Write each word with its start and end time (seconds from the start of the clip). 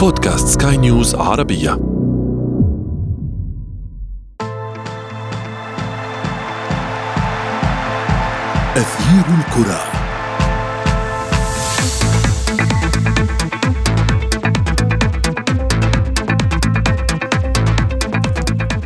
بودكاست 0.00 0.62
سكاي 0.62 0.76
نيوز 0.76 1.14
عربية. 1.14 1.72
أثير 8.76 9.24
الكرة. 9.38 9.80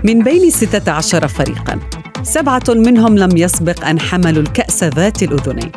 من 0.04 0.22
بين 0.22 0.50
16 0.50 1.28
فريقا 1.28 1.80
سبعة 2.22 2.62
منهم 2.68 3.18
لم 3.18 3.36
يسبق 3.36 3.84
أن 3.86 4.00
حملوا 4.00 4.42
الكأس 4.42 4.84
ذات 4.84 5.22
الأذنين 5.22 5.72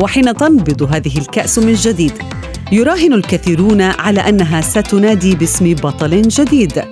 وحين 0.00 0.34
تنبض 0.34 0.82
هذه 0.82 1.18
الكأس 1.18 1.58
من 1.58 1.74
جديد. 1.74 2.33
يراهن 2.72 3.12
الكثيرون 3.12 3.82
على 3.82 4.20
أنها 4.20 4.60
ستنادي 4.60 5.34
باسم 5.34 5.74
بطل 5.74 6.22
جديد. 6.22 6.82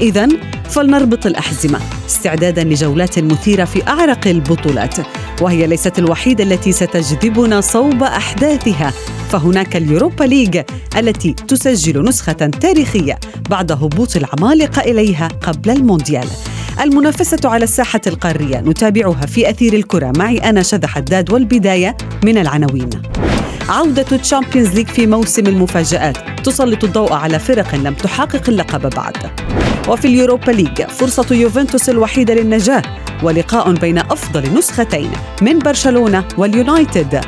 اذا 0.00 0.28
فلنربط 0.64 1.26
الأحزمة. 1.26 1.80
استعدادا 2.06 2.64
لجولات 2.64 3.18
مثيرة 3.18 3.64
في 3.64 3.88
أعرق 3.88 4.26
البطولات. 4.26 4.94
وهي 5.40 5.66
ليست 5.66 5.98
الوحيدة 5.98 6.44
التي 6.44 6.72
ستجذبنا 6.72 7.60
صوب 7.60 8.02
أحداثها. 8.02 8.92
فهناك 9.30 9.76
اليوروبا 9.76 10.24
ليج 10.24 10.62
التي 10.96 11.32
تسجل 11.32 12.04
نسخة 12.04 12.32
تاريخية 12.32 13.18
بعد 13.50 13.72
هبوط 13.72 14.16
العمالقة 14.16 14.80
إليها 14.80 15.28
قبل 15.28 15.70
المونديال. 15.70 16.26
المنافسة 16.80 17.40
على 17.44 17.64
الساحة 17.64 18.00
القارية. 18.06 18.60
نتابعها 18.60 19.26
في 19.26 19.50
أثير 19.50 19.74
الكرة. 19.74 20.12
معي 20.16 20.38
أنا 20.38 20.62
شذى 20.62 20.86
حداد 20.86 21.32
والبداية 21.32 21.96
من 22.24 22.38
العناوين. 22.38 22.90
عودة 23.72 24.02
Champions 24.02 24.68
League 24.68 24.88
في 24.88 25.06
موسم 25.06 25.46
المفاجآت. 25.46 26.40
تسلط 26.44 26.84
الضوء 26.84 27.12
على 27.12 27.38
فرق 27.38 27.74
لم 27.74 27.94
تحقق 27.94 28.48
اللقب 28.48 28.90
بعد. 28.90 29.16
وفي 29.88 30.04
ال 30.04 30.11
Europa 30.11 30.50
League 30.50 30.82
فرصة 30.82 31.34
يوفنتوس 31.34 31.88
الوحيدة 31.88 32.34
للنجاة. 32.34 32.82
ولقاء 33.22 33.72
بين 33.72 33.98
أفضل 33.98 34.54
نسختين 34.54 35.10
من 35.42 35.58
برشلونة 35.58 36.24
واليونايتد. 36.38 37.20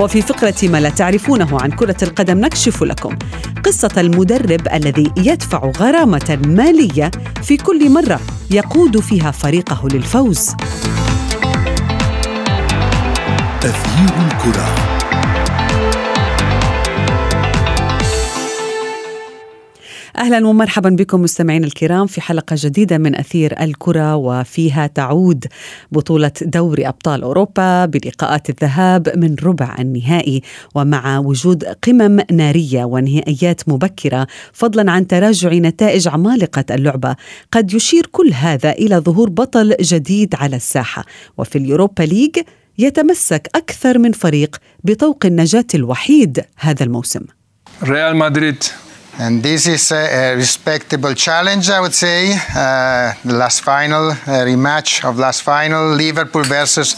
وفي 0.00 0.22
فقرة 0.22 0.54
ما 0.62 0.80
لا 0.80 0.88
تعرفونه 0.88 1.60
عن 1.60 1.70
كرة 1.70 1.96
القدم 2.02 2.38
نكشف 2.38 2.82
لكم 2.82 3.16
قصة 3.64 3.92
المدرب 3.96 4.68
الذي 4.74 5.12
يدفع 5.16 5.70
غرامة 5.76 6.38
مالية 6.46 7.10
في 7.42 7.56
كل 7.56 7.90
مرة 7.90 8.20
يقود 8.50 9.00
فيها 9.00 9.30
فريقه 9.30 9.88
للفوز. 9.88 10.50
تغيير 13.60 14.12
الكرة. 14.26 14.97
أهلا 20.18 20.46
ومرحبا 20.46 20.88
بكم 20.88 21.22
مستمعينا 21.22 21.66
الكرام 21.66 22.06
في 22.06 22.20
حلقة 22.20 22.56
جديدة 22.58 22.98
من 22.98 23.16
أثير 23.16 23.62
الكرة 23.62 24.16
وفيها 24.16 24.86
تعود 24.86 25.44
بطولة 25.92 26.32
دوري 26.42 26.88
أبطال 26.88 27.22
أوروبا 27.22 27.84
بلقاءات 27.86 28.50
الذهاب 28.50 29.18
من 29.18 29.36
ربع 29.42 29.76
النهائي 29.78 30.42
ومع 30.74 31.18
وجود 31.18 31.64
قمم 31.64 32.20
نارية 32.32 32.84
ونهائيات 32.84 33.68
مبكرة 33.68 34.26
فضلا 34.52 34.92
عن 34.92 35.06
تراجع 35.06 35.52
نتائج 35.52 36.08
عمالقة 36.08 36.64
اللعبة 36.70 37.16
قد 37.52 37.74
يشير 37.74 38.06
كل 38.12 38.32
هذا 38.32 38.70
إلى 38.70 38.96
ظهور 38.96 39.30
بطل 39.30 39.76
جديد 39.80 40.34
على 40.34 40.56
الساحة 40.56 41.04
وفي 41.38 41.58
اليوروبا 41.58 42.02
ليج 42.02 42.38
يتمسك 42.78 43.48
أكثر 43.54 43.98
من 43.98 44.12
فريق 44.12 44.56
بطوق 44.84 45.26
النجاة 45.26 45.66
الوحيد 45.74 46.44
هذا 46.56 46.84
الموسم. 46.84 47.20
ريال 47.82 48.16
مدريد. 48.16 48.64
And 49.20 49.42
this 49.42 49.66
is 49.66 49.90
a, 49.90 50.32
a, 50.32 50.36
respectable 50.36 51.12
challenge, 51.12 51.70
I 51.70 51.80
would 51.80 51.94
say. 51.94 52.32
Uh, 52.54 53.14
the 53.24 53.34
last 53.34 53.62
final, 53.62 54.12
rematch 54.12 55.04
of 55.04 55.18
last 55.18 55.42
final, 55.42 55.92
Liverpool 55.92 56.44
versus 56.44 56.94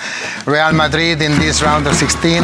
Real 0.47 0.73
Madrid 0.73 1.23
in 1.23 1.39
this 1.39 1.63
round 1.63 1.87
of 1.87 1.95
16. 1.95 2.43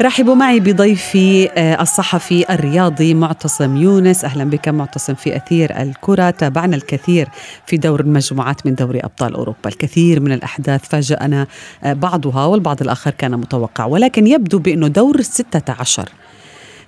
رحبوا 0.00 0.34
معي 0.34 0.60
بضيفي 0.60 1.50
آه، 1.50 1.82
الصحفي 1.82 2.54
الرياضي 2.54 3.14
معتصم 3.14 3.76
يونس. 3.76 4.24
أهلا 4.24 4.44
بك 4.44 4.68
معتصم 4.68 5.14
في 5.14 5.36
أثير 5.36 5.82
الكرة. 5.82 6.30
تابعنا 6.30 6.76
الكثير 6.76 7.28
في 7.66 7.76
دور 7.76 8.00
المجموعات 8.00 8.66
من 8.66 8.74
دوري 8.74 9.00
أبطال 9.00 9.34
أوروبا. 9.34 9.58
الكثير 9.66 10.20
من 10.20 10.32
الأحداث 10.32 10.80
فاجأنا 10.88 11.46
آه، 11.84 11.92
بعضها 11.92 12.46
والبعض 12.46 12.82
الآخر 12.82 13.10
كان 13.10 13.30
متوقع. 13.30 13.86
ولكن 13.86 14.26
يبدو 14.26 14.58
بأنه 14.58 14.88
دور 14.88 15.18
الستة 15.18 15.74
عشر 15.78 16.08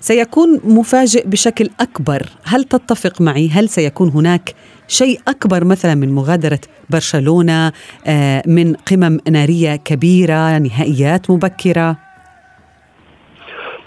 سيكون 0.01 0.61
مفاجئ 0.65 1.27
بشكل 1.27 1.71
أكبر. 1.81 2.29
هل 2.45 2.65
تتفق 2.65 3.21
معي؟ 3.21 3.49
هل 3.49 3.69
سيكون 3.69 4.09
هناك 4.09 4.55
شيء 4.89 5.21
أكبر 5.29 5.65
مثلا 5.65 5.95
من 5.95 6.13
مغادرة 6.13 6.61
برشلونة 6.91 7.73
آه، 8.07 8.43
من 8.47 8.75
قمم 8.75 9.19
نارية 9.31 9.77
كبيرة 9.77 10.59
نهائيات 10.59 11.31
مبكرة؟ 11.31 12.04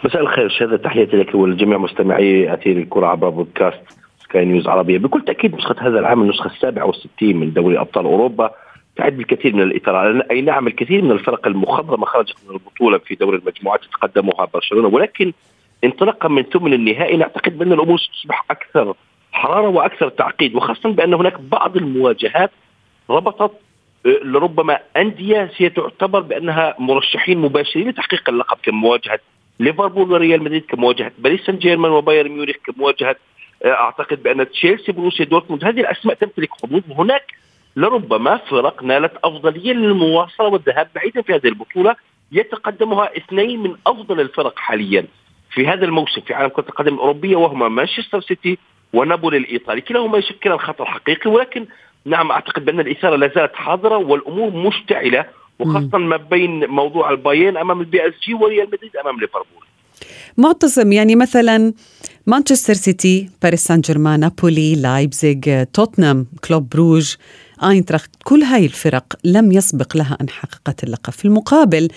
مساء 0.04 0.22
الخير 0.22 0.50
شهادة 0.50 0.78
تحياتي 0.78 1.18
لك 1.18 1.36
ولجميع 1.36 1.78
مستمعي 1.78 2.54
أثير 2.54 2.78
الكرة 2.78 3.08
عبر 3.08 3.30
بودكاست 3.30 3.82
سكاي 4.20 4.46
نيوز 4.46 4.68
عربية 4.68 4.98
بكل 4.98 5.22
تأكيد 5.22 5.56
نسخة 5.56 5.76
هذا 5.80 6.00
العام 6.00 6.22
النسخة 6.22 6.48
السابعة 6.48 6.86
والستين 6.86 7.38
من 7.38 7.54
دوري 7.54 7.80
أبطال 7.80 8.06
أوروبا 8.06 8.52
تعد 8.96 9.18
بالكثير 9.18 9.56
من 9.56 9.62
الإثارة 9.62 10.26
أي 10.32 10.42
نعم 10.42 10.68
الكثير 10.68 11.02
من 11.02 11.12
الفرق 11.12 11.48
المخضرمة 11.48 12.06
خرجت 12.06 12.36
من 12.48 12.56
البطولة 12.56 12.98
في 12.98 13.16
دور 13.16 13.36
المجموعات 13.36 13.80
تقدمها 13.92 14.48
برشلونة 14.54 14.88
ولكن 14.88 15.34
انطلاقا 15.84 16.30
من 16.30 16.44
ثمن 16.44 16.74
النهائي 16.74 17.18
نعتقد 17.18 17.58
بأن 17.58 17.74
الأمور 17.74 17.98
ستصبح 17.98 18.46
أكثر 18.52 18.94
حرارة 19.32 19.70
وأكثر 19.70 20.10
تعقيد 20.10 20.56
وخاصة 20.56 20.90
بأن 20.90 21.14
هناك 21.14 21.40
بعض 21.42 21.78
المواجهات 21.78 22.52
ربطت 23.10 23.52
آه، 24.06 24.20
لربما 24.24 24.80
أندية 24.98 25.52
تعتبر 25.76 26.20
بأنها 26.20 26.76
مرشحين 26.80 27.38
مباشرين 27.38 27.90
لتحقيق 27.90 28.30
اللقب 28.30 28.58
كمواجهة 28.64 29.20
ليفربول 29.60 30.12
وريال 30.12 30.44
مدريد 30.44 30.66
كمواجهة 30.66 31.12
باريس 31.20 31.42
سان 31.42 31.58
جيرمان 31.58 31.92
وبايرن 31.92 32.32
ميونخ 32.32 32.56
كمواجهة. 32.66 33.16
آه، 33.66 33.74
أعتقد 33.74 34.24
بأن 34.24 34.50
تشيلسي 34.50 34.92
بروسيا 34.92 35.26
دورتموند 35.26 35.66
هذه 35.66 35.80
الأسماء 35.80 36.16
تمتلك 36.16 36.50
حظوظ. 36.64 36.82
وهناك 36.90 37.34
لربما 37.76 38.38
فرق 38.38 38.84
نالت 38.84 39.12
أفضلية 39.24 39.74
للمواصلة 39.74 40.48
والذهاب 40.48 40.88
بعيدا 40.96 41.22
في 41.22 41.36
هذه 41.36 41.48
البطولة 41.48 41.96
يتقدمها 42.32 43.18
اثنين 43.18 43.60
من 43.64 43.76
أفضل 43.88 44.20
الفرق 44.20 44.60
حاليا 44.60 45.06
في 45.52 45.68
هذا 45.68 45.86
الموسم 45.86 46.22
في 46.22 46.34
عالم 46.34 46.50
كرة 46.50 46.66
القدم 46.70 46.94
الأوروبية 46.94 47.36
وهما 47.36 47.68
مانشستر 47.68 48.22
سيتي 48.22 48.58
ونابولي 48.94 49.38
الإيطالي. 49.38 49.82
كلاهما 49.82 50.18
يشكلان 50.18 50.58
خطر 50.58 50.86
حقيقي 50.86 51.32
ولكن 51.32 51.68
نعم 52.06 52.32
أعتقد 52.32 52.66
بأن 52.66 52.80
الإثارة 52.80 53.16
لا 53.16 53.28
زالت 53.36 53.56
حاضرة 53.56 53.98
والأمور 53.98 54.50
مشتعلة 54.50 55.26
وخاصة 55.60 55.98
ما 55.98 56.18
بين 56.18 56.68
موضوع 56.68 57.10
البايرن 57.10 57.58
أمام 57.58 57.82
ال 57.82 58.08
PSG 58.08 58.34
وريال 58.34 58.68
مدريد 58.68 58.96
أمام 58.98 59.20
ليفربول. 59.20 59.68
معتصم 60.38 60.92
يعني 60.92 61.16
مثلا 61.16 61.74
مانشستر 62.28 62.74
سيتي 62.74 63.30
باريس 63.44 63.64
سان 63.64 63.82
جيرمان 63.82 64.20
نابولي 64.20 64.76
لايبزيغ 64.76 65.64
توتنهام 65.64 66.28
كلوب 66.48 66.70
بروج 66.70 67.16
آينتراخت 67.64 68.12
كل 68.24 68.44
هاي 68.44 68.66
الفرق 68.66 69.06
لم 69.24 69.52
يسبق 69.52 69.98
لها 69.98 70.18
أن 70.22 70.30
حققت 70.30 70.84
اللقب. 70.84 71.14
في 71.14 71.26
المقابل 71.26 71.88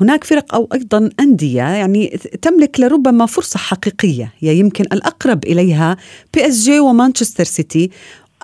هناك 0.00 0.24
فرق 0.24 0.54
أو 0.54 0.68
أيضا 0.74 1.10
أندية 1.20 1.62
يعني 1.62 2.06
تملك 2.42 2.80
لربما 2.80 3.26
فرصة 3.26 3.58
حقيقية 3.58 4.32
هي 4.38 4.56
يمكن 4.58 4.84
الأقرب 4.84 5.44
إليها 5.44 5.96
PSG 6.34 6.80
ومانشستر 6.80 7.44
سيتي 7.44 7.90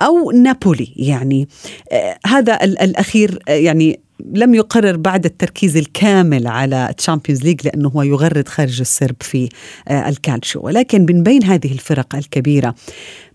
أو 0.01 0.31
نابولي 0.31 0.93
يعني. 0.95 1.47
آه 1.91 2.17
هذا 2.25 2.63
الأخير 2.63 3.39
آه 3.47 3.51
يعني 3.51 3.99
لم 4.35 4.55
يقرر 4.55 4.97
بعد 4.97 5.25
التركيز 5.25 5.77
الكامل 5.77 6.47
على 6.47 6.93
Champions 6.97 7.43
League 7.43 7.67
لأنه 7.67 7.89
هو 7.89 8.01
يغرد 8.01 8.47
خارج 8.47 8.79
السرب 8.79 9.15
في 9.21 9.49
آه، 9.87 10.09
الكالشو 10.09 10.59
ولكن 10.63 11.05
من 11.09 11.23
بين 11.23 11.43
هذه 11.43 11.71
الفرق 11.71 12.15
الكبيرة 12.15 12.75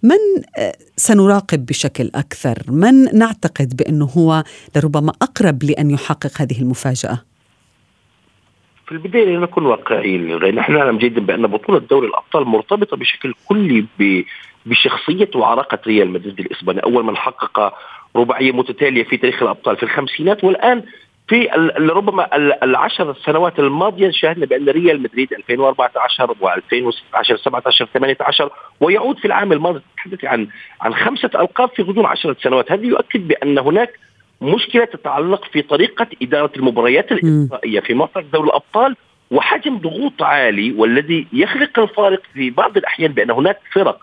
من 0.03 0.43
آه، 0.59 0.73
سنراقب 0.97 1.67
بشكل 1.67 2.11
أكثر؟ 2.15 2.59
من 2.69 3.19
نعتقد 3.19 3.77
بأنه 3.77 4.05
هو 4.05 4.45
لربما 4.77 5.13
أقرب 5.23 5.63
لأن 5.65 5.91
يحقق 5.91 6.41
هذه 6.41 6.61
المفاجأة؟ 6.61 7.19
في 8.87 8.93
البداية 8.93 9.37
لنكون 9.37 9.67
واقعيين 9.67 10.55
نحن 10.55 10.73
نعلم 10.73 10.99
جيدا 10.99 11.21
بأن 11.21 11.47
بطولة 11.47 11.79
دوري 11.79 12.07
الأبطال 12.07 12.45
مرتبطة 12.45 12.97
بشكل 12.97 13.35
كلي 13.49 13.87
بشخصية 14.67 15.31
وعراقه 15.35 15.79
ريال 15.87 16.11
مدريد 16.11 16.41
الإسباني. 16.41 16.81
أول 16.81 17.05
من 17.05 17.17
حقق 17.17 17.73
رباعية 18.17 18.53
متتالية 18.53 19.05
في 19.05 19.17
تاريخ 19.17 19.43
الأبطال 19.43 19.77
في 19.77 19.83
الخمسينات 19.83 20.45
والآن 20.45 20.83
في 21.29 21.49
ربما 21.79 22.37
العشر 22.63 23.15
سنوات 23.27 23.59
الماضية 23.59 24.11
شاهدنا 24.11 24.47
بأن 24.47 24.69
ريال 24.69 25.03
مدريد 25.03 25.33
2014 25.33 26.35
و2016 26.35 27.37
17 27.45 27.89
18 27.95 28.51
ويعود 28.81 29.19
في 29.19 29.25
العام 29.25 29.53
الماضي 29.53 29.81
تتحدث 29.95 30.25
عن 30.25 30.49
عن 30.81 30.95
خمسة 30.95 31.31
ألقاب 31.35 31.69
في 31.69 31.83
غضون 31.83 32.07
عشرة 32.07 32.37
سنوات. 32.43 32.73
هذا 32.73 32.85
يؤكد 32.85 33.29
بأن 33.29 33.59
هناك 33.59 33.99
مشكلة 34.41 34.85
تتعلق 34.85 35.45
في 35.45 35.63
طريقة 35.63 36.07
إدارة 36.23 36.51
المباريات 36.57 37.13
الاقصائيه 37.13 37.81
في 37.81 37.95
معترك 37.95 38.25
دوري 38.33 38.49
الأبطال 38.49 38.97
وحجم 39.31 39.79
ضغوط 39.79 40.23
عالي 40.23 40.73
والذي 40.73 41.27
يخلق 41.33 41.79
الفارق 41.79 42.23
في 42.35 42.51
بعض 42.51 42.77
الأحيان 42.77 43.13
بأن 43.13 43.31
هناك 43.31 43.59
فرق 43.73 43.99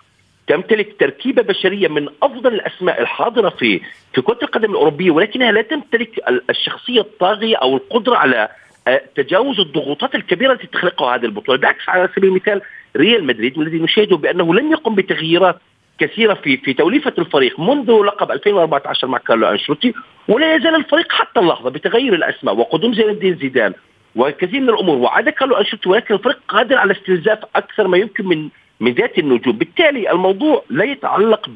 تمتلك 0.48 0.96
تركيبة 1.00 1.42
بشرية 1.42 1.88
من 1.88 2.08
أفضل 2.24 2.54
الأسماء 2.54 3.02
الحاضرة 3.02 3.50
في 3.50 3.82
في 4.14 4.22
كرة 4.22 4.40
القدم 4.44 4.72
الأوروبية 4.72 5.12
ولكنها 5.12 5.52
لا 5.52 5.62
تمتلك 5.62 6.20
الشخصية 6.50 7.02
الطاغية 7.02 7.56
أو 7.56 7.78
القدرة 7.78 8.16
على 8.16 8.50
آه، 8.88 9.02
تجاوز 9.16 9.60
الضغوطات 9.60 10.16
الكبيرة 10.16 10.54
التي 10.54 10.68
تخلقها 10.68 11.16
هذه 11.16 11.26
البطولة، 11.26 11.58
بالعكس 11.58 11.90
على 11.90 12.10
سبيل 12.16 12.30
المثال 12.30 12.62
ريال 12.98 13.24
مدريد 13.24 13.58
والذي 13.58 13.80
نشاهده 13.80 14.18
بأنه 14.18 14.54
لم 14.54 14.72
يقم 14.72 14.96
بتغييرات 14.96 15.60
كثيرة 16.00 16.34
في 16.34 16.58
في 16.58 16.74
توليفة 16.74 17.14
الفريق 17.18 17.60
منذ 17.60 17.92
لقب 17.92 18.32
2014 18.32 19.08
مع 19.08 19.18
كارلو 19.18 19.48
انشلوتي 19.48 19.94
ولا 20.28 20.56
يزال 20.56 20.76
الفريق 20.76 21.12
حتى 21.12 21.40
اللحظة 21.40 21.70
بتغير 21.70 22.14
الأسماء 22.14 22.56
وقدوم 22.56 22.94
زين 22.94 23.10
الدين 23.10 23.36
زيدان 23.36 23.74
وكثير 24.16 24.62
من 24.62 24.70
الأمور. 24.70 24.98
وعاد 24.98 25.30
كارلو 25.30 25.56
انشلوتي 25.56 25.90
ولكن 25.90 26.14
الفريق 26.14 26.40
قادر 26.48 26.78
على 26.78 26.94
استنزاف 26.94 27.40
أكثر 27.56 27.88
ما 27.88 27.98
يمكن 27.98 28.28
من 28.28 28.50
من 28.80 28.92
ذات 28.92 29.18
النجوم. 29.18 29.58
بالتالي 29.58 30.12
الموضوع 30.12 30.64
لا 30.70 30.84
يتعلق 30.84 31.50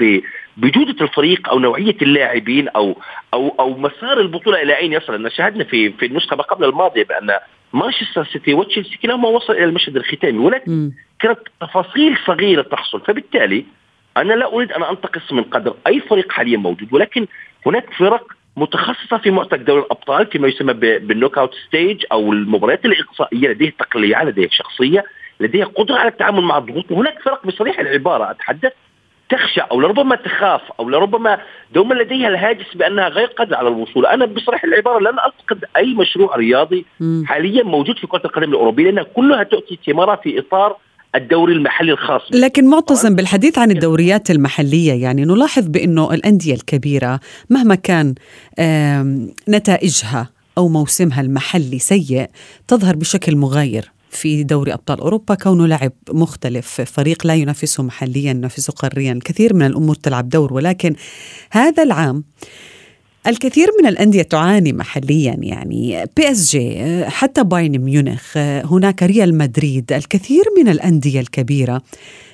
بجودة 0.58 1.06
الفريق 1.06 1.50
أو 1.50 1.60
نوعية 1.60 1.96
اللاعبين 2.02 2.70
أو 2.70 2.98
أو 3.34 3.56
أو 3.60 3.78
مسار 3.78 4.20
البطولة 4.20 4.62
إلى 4.62 4.78
أين 4.78 4.94
يصل. 4.94 5.14
لأن 5.14 5.32
شاهدنا 5.32 5.64
في 5.64 5.92
في 5.92 6.06
النسخة 6.06 6.36
ما 6.36 6.44
قبل 6.44 6.66
الماضية 6.66 7.04
بأن 7.04 7.38
مانشستر 7.74 8.26
سيتي 8.26 8.54
وتشيلسي 8.54 8.98
كلاهما 8.98 9.30
وصل 9.30 9.54
إلى 9.54 9.64
المشهد 9.64 9.96
الختامي 9.96 10.38
ولكن 10.38 10.92
كانت 11.20 11.40
تفاصيل 11.62 12.18
صغيرة 12.26 12.62
تحصل. 12.62 13.02
فبالتالي 13.02 13.66
أنا 14.18 14.34
لا 14.34 14.54
أريد 14.54 14.72
أن 14.72 14.84
أنتقص 14.84 15.34
من 15.34 15.44
قدر 15.44 15.76
أي 15.88 16.00
فريق 16.00 16.32
حاليا 16.32 16.58
موجود 16.58 16.94
ولكن 16.94 17.28
هناك 17.66 17.94
فرق 17.94 18.34
متخصصة 18.58 19.18
في 19.18 19.32
معترك 19.32 19.58
دوري 19.58 19.82
الأبطال 19.82 20.28
فيما 20.28 20.48
يسمى 20.48 20.74
بال 20.74 21.38
knockout 21.38 21.54
stage 21.68 22.06
أو 22.12 22.34
المباريات 22.34 22.86
الإقصائية 22.86 23.48
لديه 23.48 23.70
عقلية 23.80 24.24
لديه 24.24 24.48
شخصية. 24.52 25.04
لديها 25.40 25.66
قدرة 25.66 25.96
على 25.96 26.10
التعامل 26.10 26.42
مع 26.42 26.58
الضغوط. 26.58 26.92
وهناك 26.92 27.20
فرق 27.26 27.48
بصريح. 27.48 27.80
العبارة 27.80 28.32
أتحدث 28.32 28.72
تخشى 29.30 29.62
أو 29.62 29.82
لربما 29.82 30.16
تخاف 30.16 30.62
أو 30.80 30.90
لربما 30.90 31.38
دوما 31.74 31.94
لديها 31.94 32.28
الهاجس 32.28 32.76
بأنها 32.76 33.08
غير 33.08 33.28
قادرة 33.28 33.56
على 33.56 33.68
الوصول، 33.68 34.06
أنا 34.06 34.26
بصريح 34.26 34.64
العبارة 34.64 35.00
لن 35.00 35.18
اعتقد 35.20 35.66
أي 35.78 35.94
مشروع 35.94 36.36
رياضي 36.36 36.86
حاليا 37.26 37.64
موجود 37.64 37.98
في 37.98 38.08
كرة 38.08 38.22
القدم 38.26 38.50
الأوروبية 38.50 38.84
لأنها 38.84 39.04
كلها 39.04 39.44
تؤتي 39.44 39.80
ثمارها 39.86 40.16
في 40.16 40.40
إطار 40.40 40.78
الدوري 41.16 41.54
المحلي 41.54 41.92
الخاص. 41.92 42.22
لكن 42.32 42.70
معتصم 42.70 43.16
بالحديث 43.16 43.58
عن 43.58 43.72
الدوريات 43.72 44.32
المحلية 44.32 44.94
يعني 44.94 45.26
نلاحظ 45.26 45.68
بأنه 45.68 46.14
الأندية 46.14 46.54
الكبيرة 46.54 47.20
مهما 47.50 47.76
كان 47.76 48.16
نتائجها 49.50 50.30
أو 50.58 50.68
موسمها 50.68 51.22
المحلي 51.22 51.80
سيء 51.80 52.28
تظهر 52.68 52.96
بشكل 52.96 53.36
مغاير. 53.36 53.92
في 54.10 54.44
دوري 54.44 54.74
أبطال 54.74 55.00
أوروبا 55.00 55.36
كونه 55.36 55.68
لعب 55.68 55.92
مختلف 56.10 56.82
فريق 56.82 57.28
لا 57.28 57.36
ينافسه 57.36 57.84
محليا 57.84 58.30
ينافسه 58.30 58.74
قاريا 58.74 59.12
الكثير 59.12 59.54
من 59.54 59.66
الأمور 59.66 59.96
تلعب 59.96 60.30
دور 60.30 60.54
ولكن 60.54 60.96
هذا 61.52 61.84
العام 61.84 62.24
الكثير 63.28 63.68
من 63.82 63.88
الأندية 63.88 64.22
تعاني 64.22 64.74
محليا 64.74 65.38
يعني 65.42 66.06
PSG 66.18 67.06
حتى 67.06 67.44
بايرن 67.44 67.78
ميونخ 67.78 68.38
هناك 68.38 69.04
ريال 69.04 69.38
مدريد 69.38 69.94
الكثير 69.94 70.44
من 70.58 70.70
الأندية 70.70 71.20
الكبيرة 71.20 71.82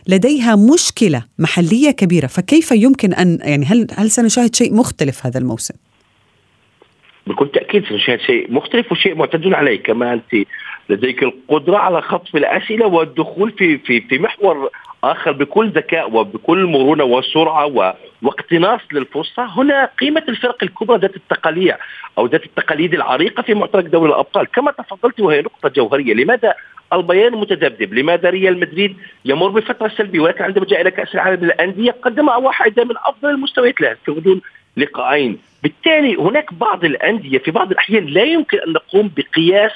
لديها 0.07 0.55
مشكلة 0.55 1.23
محلية 1.39 1.91
كبيرة 1.91 2.27
فكيف 2.27 2.71
يمكن 2.71 3.13
أن 3.13 3.39
يعني 3.41 3.65
هل 3.65 3.87
هل 3.95 4.11
سنشاهد 4.11 4.55
شيء 4.55 4.73
مختلف 4.73 5.25
هذا 5.25 5.37
الموسم؟ 5.37 5.73
بكل 7.27 7.49
سنشاهد 7.89 8.19
شيء 8.19 8.51
مختلف 8.53 8.91
وشيء 8.91 9.15
معتاد 9.15 9.53
عليه. 9.53 9.83
كما 9.83 10.13
أنت 10.13 10.47
لديك 10.89 11.23
القدرة 11.23 11.77
على 11.77 12.01
خطف 12.01 12.35
الأسئلة 12.35 12.85
والدخول 12.85 13.51
في 13.51 13.77
في 13.77 14.01
في 14.01 14.19
محور 14.19 14.69
آخر 15.03 15.31
بكل 15.31 15.69
ذكاء 15.69 16.15
وبكل 16.15 16.65
مرونة 16.65 17.03
وسرعة 17.03 17.95
واقتناص 18.21 18.81
للفرصة. 18.93 19.45
هنا 19.45 19.89
قيمة 19.99 20.23
الفرق 20.29 20.63
الكبرى 20.63 20.97
ذات 20.97 21.15
التقاليع 21.15 21.77
أو 22.17 22.25
ذات 22.25 22.45
التقاليد 22.45 22.93
العريقة 22.93 23.43
في 23.43 23.53
معترك 23.53 23.85
دوري 23.85 24.09
الأبطال. 24.09 24.47
كما 24.47 24.71
تفضلت 24.71 25.19
وهي 25.19 25.41
نقطة 25.41 25.69
جوهرية. 25.69 26.13
لماذا 26.13 26.53
البيان 26.93 27.31
متذبذب؟ 27.31 27.93
لماذا 27.93 28.29
ريال 28.29 28.59
مدريد 28.59 28.97
يمر 29.25 29.47
بفترة 29.47 29.87
سلبية؟ 29.87 30.19
ولكن 30.19 30.43
عندما 30.43 30.65
جاء 30.65 30.81
إلى 30.81 30.91
كأس 30.91 31.15
العالم 31.15 31.45
للأندية 31.45 31.91
قدم 31.91 32.27
واحدة 32.27 32.83
من 32.83 32.95
أفضل 33.05 33.29
المستويات 33.29 33.81
له 33.81 33.97
في 34.05 34.11
غضون 34.11 34.41
لقاءين. 34.77 35.37
بالتالي 35.63 36.15
هناك 36.15 36.53
بعض 36.53 36.85
الأندية 36.85 37.37
في 37.37 37.51
بعض 37.51 37.71
الأحيان 37.71 38.05
لا 38.05 38.23
يمكن 38.23 38.57
أن 38.57 38.73
نقوم 38.73 39.11
بقياس 39.17 39.71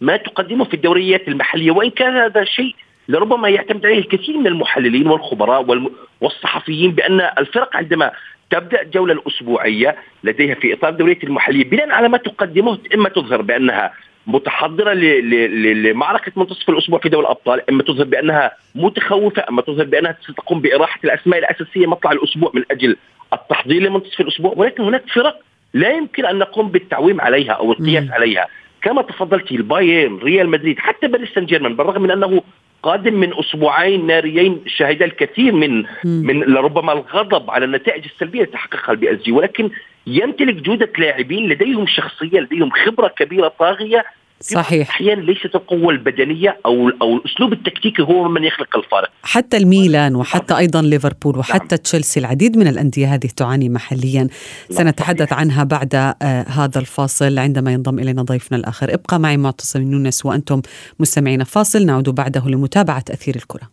ما 0.00 0.16
تقدمه 0.16 0.64
في 0.64 0.74
الدوريات 0.74 1.28
المحلية 1.28 1.70
وإن 1.70 1.90
كان 1.90 2.16
هذا 2.16 2.44
شيء 2.44 2.74
لربما 3.08 3.48
يعتمد 3.48 3.86
عليه 3.86 3.98
الكثير 3.98 4.38
من 4.38 4.46
المحللين 4.46 5.06
والخبراء 5.06 5.90
والصحفيين 6.20 6.92
بأن 6.92 7.20
الفرق 7.38 7.76
عندما 7.76 8.10
تبدأ 8.50 8.82
الجولة 8.82 9.12
الأسبوعية 9.12 9.96
لديها 10.24 10.54
في 10.54 10.74
إطار 10.74 10.90
الدوريات 10.90 11.24
المحلية 11.24 11.64
بناء 11.64 11.90
على 11.90 12.08
ما 12.08 12.18
تقدمه 12.18 12.78
إما 12.94 13.08
تظهر 13.08 13.42
بأنها 13.42 13.92
متحضرة 14.26 14.92
لمعركة 14.92 16.32
منتصف 16.36 16.70
الأسبوع 16.70 16.98
في 16.98 17.08
دوري 17.08 17.26
الأبطال، 17.26 17.70
إما 17.70 17.82
تظهر 17.82 18.04
بأنها 18.04 18.52
متخوفة، 18.74 19.44
إما 19.48 19.62
تظهر 19.62 19.84
بأنها 19.84 20.16
ستقوم 20.20 20.60
بإراحة 20.60 21.00
الأسماء 21.04 21.38
الأساسية 21.38 21.86
مطلع 21.86 22.12
الأسبوع 22.12 22.50
من 22.54 22.62
أجل 22.70 22.96
التحضير 23.32 23.82
لمنتصف 23.82 24.20
الأسبوع، 24.20 24.52
ولكن 24.56 24.82
هناك 24.82 25.04
فرق 25.14 25.40
لا 25.74 25.90
يمكن 25.90 26.26
أن 26.26 26.38
نقوم 26.38 26.68
بالتعويم 26.68 27.20
عليها 27.20 27.52
أو 27.52 27.72
القياس 27.72 28.10
عليها، 28.10 28.46
كما 28.82 29.02
تفضلتي 29.02 29.54
البايرن 29.54 30.18
ريال 30.18 30.48
مدريد 30.48 30.78
حتى 30.78 31.08
باريس 31.08 31.28
سان 31.34 31.46
جيرمان 31.46 31.76
بالرغم 31.76 32.02
من 32.02 32.10
أنه 32.10 32.42
قادم 32.82 33.14
من 33.14 33.38
أسبوعين 33.38 34.06
ناريين 34.06 34.60
شهد 34.66 35.02
الكثير 35.02 35.52
من 35.52 35.84
من 36.04 36.40
لربما 36.40 36.92
الغضب 36.92 37.50
على 37.50 37.64
النتائج 37.64 38.04
السلبية 38.04 38.40
التي 38.40 38.52
تحققها 38.52 38.92
ال 38.92 39.12
PSG 39.12 39.32
ولكن 39.32 39.70
يمتلك 40.06 40.54
جودة 40.54 40.92
لاعبين 40.98 41.48
لديهم 41.48 41.86
شخصية 41.86 42.40
لديهم 42.40 42.70
خبرة 42.70 43.08
كبيرة 43.08 43.48
طاغية 43.48 44.04
صحيح. 44.42 44.90
أحيانا 44.90 45.20
ليست 45.20 45.54
القوة 45.54 45.90
البدنية 45.90 46.60
أو 46.66 46.88
أو 47.02 47.16
الأسلوب 47.16 47.52
التكتيكي 47.52 48.02
هو 48.02 48.28
من 48.28 48.44
يخلق 48.44 48.76
الفارق 48.76 49.08
حتى 49.22 49.56
الميلان 49.56 50.16
وحتى 50.16 50.56
أيضا 50.56 50.82
ليفربول 50.82 51.38
وحتى 51.38 51.66
نعم. 51.70 51.82
تشيلسي 51.82 52.20
العديد 52.20 52.56
من 52.56 52.66
الأندية 52.66 53.14
هذه 53.14 53.28
تعاني 53.36 53.68
محليا. 53.68 54.28
سنتحدث 54.70 55.32
عنها 55.32 55.64
بعد 55.64 55.94
آه 55.94 56.14
هذا 56.48 56.78
الفاصل. 56.78 57.38
عندما 57.38 57.72
ينضم 57.72 57.98
إلينا 57.98 58.22
ضيفنا 58.22 58.58
الآخر 58.58 58.94
ابقى 58.94 59.20
معي 59.20 59.36
معتصم 59.36 59.92
يونس 59.92 60.26
وأنتم 60.26 60.62
مستمعين 61.00 61.44
فاصل. 61.44 61.86
نعود 61.86 62.08
بعده 62.08 62.48
لمتابعة 62.48 63.04
أثير 63.10 63.36
الكرة. 63.36 63.70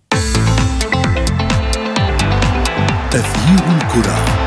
أثير 3.13 3.59
الكرة. 3.77 4.38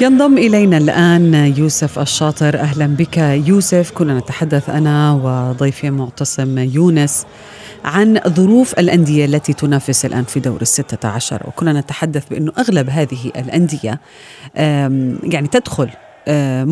ينضم 0.00 0.38
إلينا 0.38 0.78
الآن 0.78 1.34
يوسف 1.34 1.98
الشاطر. 1.98 2.58
أهلا 2.58 2.86
بك 2.86 3.18
يوسف. 3.18 3.90
كنا 3.90 4.18
نتحدث 4.18 4.70
أنا 4.70 5.12
وضيفي 5.12 5.90
معتصم 5.90 6.58
يونس 6.58 7.26
عن 7.84 8.20
ظروف 8.28 8.78
الأندية 8.78 9.24
التي 9.24 9.52
تنافس 9.52 10.04
الآن 10.04 10.24
في 10.24 10.40
دور 10.40 10.62
الستة 10.62 11.08
عشر 11.08 11.42
وكنا 11.46 11.72
نتحدث 11.72 12.28
بأنه 12.28 12.52
أغلب 12.58 12.90
هذه 12.90 13.32
الأندية 13.36 14.00
يعني 15.24 15.48
تدخل 15.52 15.90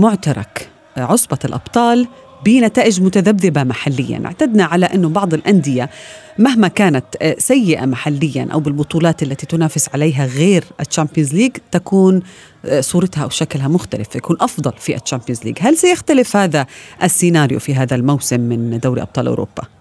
معترك 0.01 0.69
عصبة 0.97 1.39
الأبطال 1.45 2.09
بنتائج 2.45 3.03
متذبذبة 3.03 3.65
محليا 3.65 4.23
اعتدنا 4.25 4.65
على 4.65 4.87
أنه 4.87 5.09
بعض 5.09 5.35
الأندية 5.35 5.91
مهما 6.39 6.69
كانت 6.69 7.05
آه، 7.23 7.37
سيئة 7.39 7.85
محليا 7.85 8.49
أو 8.53 8.61
بالبطولات 8.61 9.23
التي 9.23 9.47
تنافس 9.47 9.89
عليها 9.95 10.27
غير 10.27 10.65
ال 10.81 10.86
Champions 10.86 11.35
League 11.35 11.57
تكون 11.73 12.23
آه، 12.65 12.81
صورتها 12.81 13.25
أو 13.25 13.29
شكلها 13.29 13.69
مختلف 13.69 14.17
يكون 14.17 14.37
أفضل 14.41 14.73
في 14.79 14.97
ال 14.97 15.01
Champions 15.01 15.45
League 15.45 15.59
هل 15.61 15.77
سيختلف 15.77 16.37
هذا 16.37 16.67
السيناريو 17.03 17.59
في 17.59 17.75
هذا 17.75 17.97
الموسم 17.97 18.41
من 18.41 18.79
دوري 18.79 19.03
أبطال 19.03 19.27
أوروبا؟ 19.27 19.78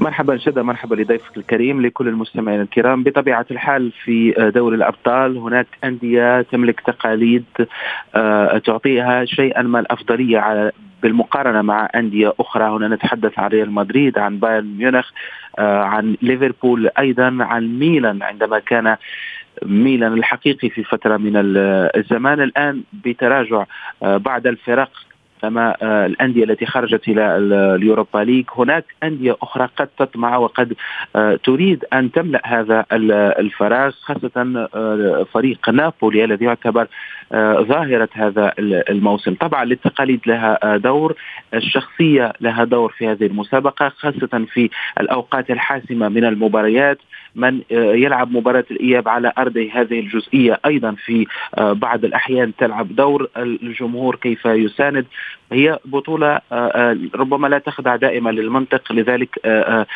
مرحبا 0.00 0.36
شدة 0.36 0.62
مرحبا 0.62 0.94
لضيفك 0.94 1.36
الكريم 1.36 1.82
لكل 1.82 2.08
المستمعين 2.08 2.60
الكرام. 2.60 3.02
بطبيعة 3.02 3.46
الحال 3.50 3.92
في 4.04 4.34
دوري 4.54 4.76
الأبطال 4.76 5.36
هناك 5.36 5.66
أندية 5.84 6.42
تملك 6.42 6.80
تقاليد 6.80 7.44
آه، 8.14 8.58
تعطيها 8.58 9.24
شيئا 9.24 9.62
ما 9.62 9.80
الأفضلية 9.80 10.38
على 10.38 10.72
بالمقارنة 11.02 11.62
مع 11.62 11.88
أندية 11.94 12.32
أخرى. 12.40 12.64
هنا 12.64 12.88
نتحدث 12.88 13.38
عن 13.38 13.50
ريال 13.50 13.70
مدريد 13.70 14.18
عن 14.18 14.38
بايرن 14.38 14.76
ميونخ 14.78 15.10
آه، 15.58 15.82
عن 15.82 16.16
ليفربول 16.22 16.90
أيضا 16.98 17.36
عن 17.40 17.78
ميلان 17.78 18.22
عندما 18.22 18.58
كان 18.58 18.96
ميلان 19.62 20.12
الحقيقي 20.12 20.68
في 20.68 20.84
فترة 20.84 21.16
من 21.16 21.32
الزمان. 21.96 22.40
الآن 22.40 22.82
بتراجع 23.04 23.64
آه، 24.02 24.16
بعض 24.16 24.46
الفرق 24.46 24.90
كما 25.42 25.76
آه، 25.82 26.06
الأندية 26.06 26.44
التي 26.44 26.66
خرجت 26.66 27.08
إلى 27.08 27.36
اليوروبا 27.74 28.18
ليج 28.18 28.44
هناك 28.56 28.84
أندية 29.02 29.36
أخرى 29.42 29.68
قد 29.76 29.88
تطمع 29.98 30.36
وقد 30.36 30.74
آه، 31.16 31.38
تريد 31.44 31.84
أن 31.92 32.12
تملأ 32.12 32.42
هذا 32.44 32.86
الفراغ 32.92 33.90
خاصة 33.90 34.68
آه، 34.74 35.26
فريق 35.32 35.70
نابولي 35.70 36.24
الذي 36.24 36.44
يعتبر 36.44 36.86
ظاهرة 37.60 38.08
هذا 38.12 38.52
الموسم. 38.58 39.34
طبعا 39.34 39.64
للتقاليد 39.64 40.20
لها 40.26 40.76
دور 40.76 41.14
الشخصية 41.54 42.32
لها 42.40 42.64
دور 42.64 42.94
في 42.98 43.08
هذه 43.08 43.26
المسابقة 43.26 43.88
خاصة 43.88 44.46
في 44.52 44.70
الأوقات 45.00 45.50
الحاسمة 45.50 46.08
من 46.08 46.24
المباريات. 46.24 46.98
من 47.34 47.60
يلعب 47.70 48.32
مباراة 48.32 48.64
الإياب 48.70 49.08
على 49.08 49.32
أرضه 49.38 49.68
هذه 49.72 50.00
الجزئية. 50.00 50.60
أيضا 50.66 50.96
في 51.04 51.26
بعض 51.58 52.04
الأحيان 52.04 52.52
تلعب 52.56 52.96
دور 52.96 53.28
الجمهور 53.36 54.16
كيف 54.16 54.44
يساند. 54.44 55.06
هي 55.52 55.78
بطولة 55.84 56.26
آه، 56.26 56.40
آه، 56.52 56.98
ربما 57.14 57.48
لا 57.48 57.58
تخضع 57.58 57.96
دائما 57.96 58.30
للمنطق. 58.30 58.92
لذلك 58.92 59.40
آه، 59.44 59.86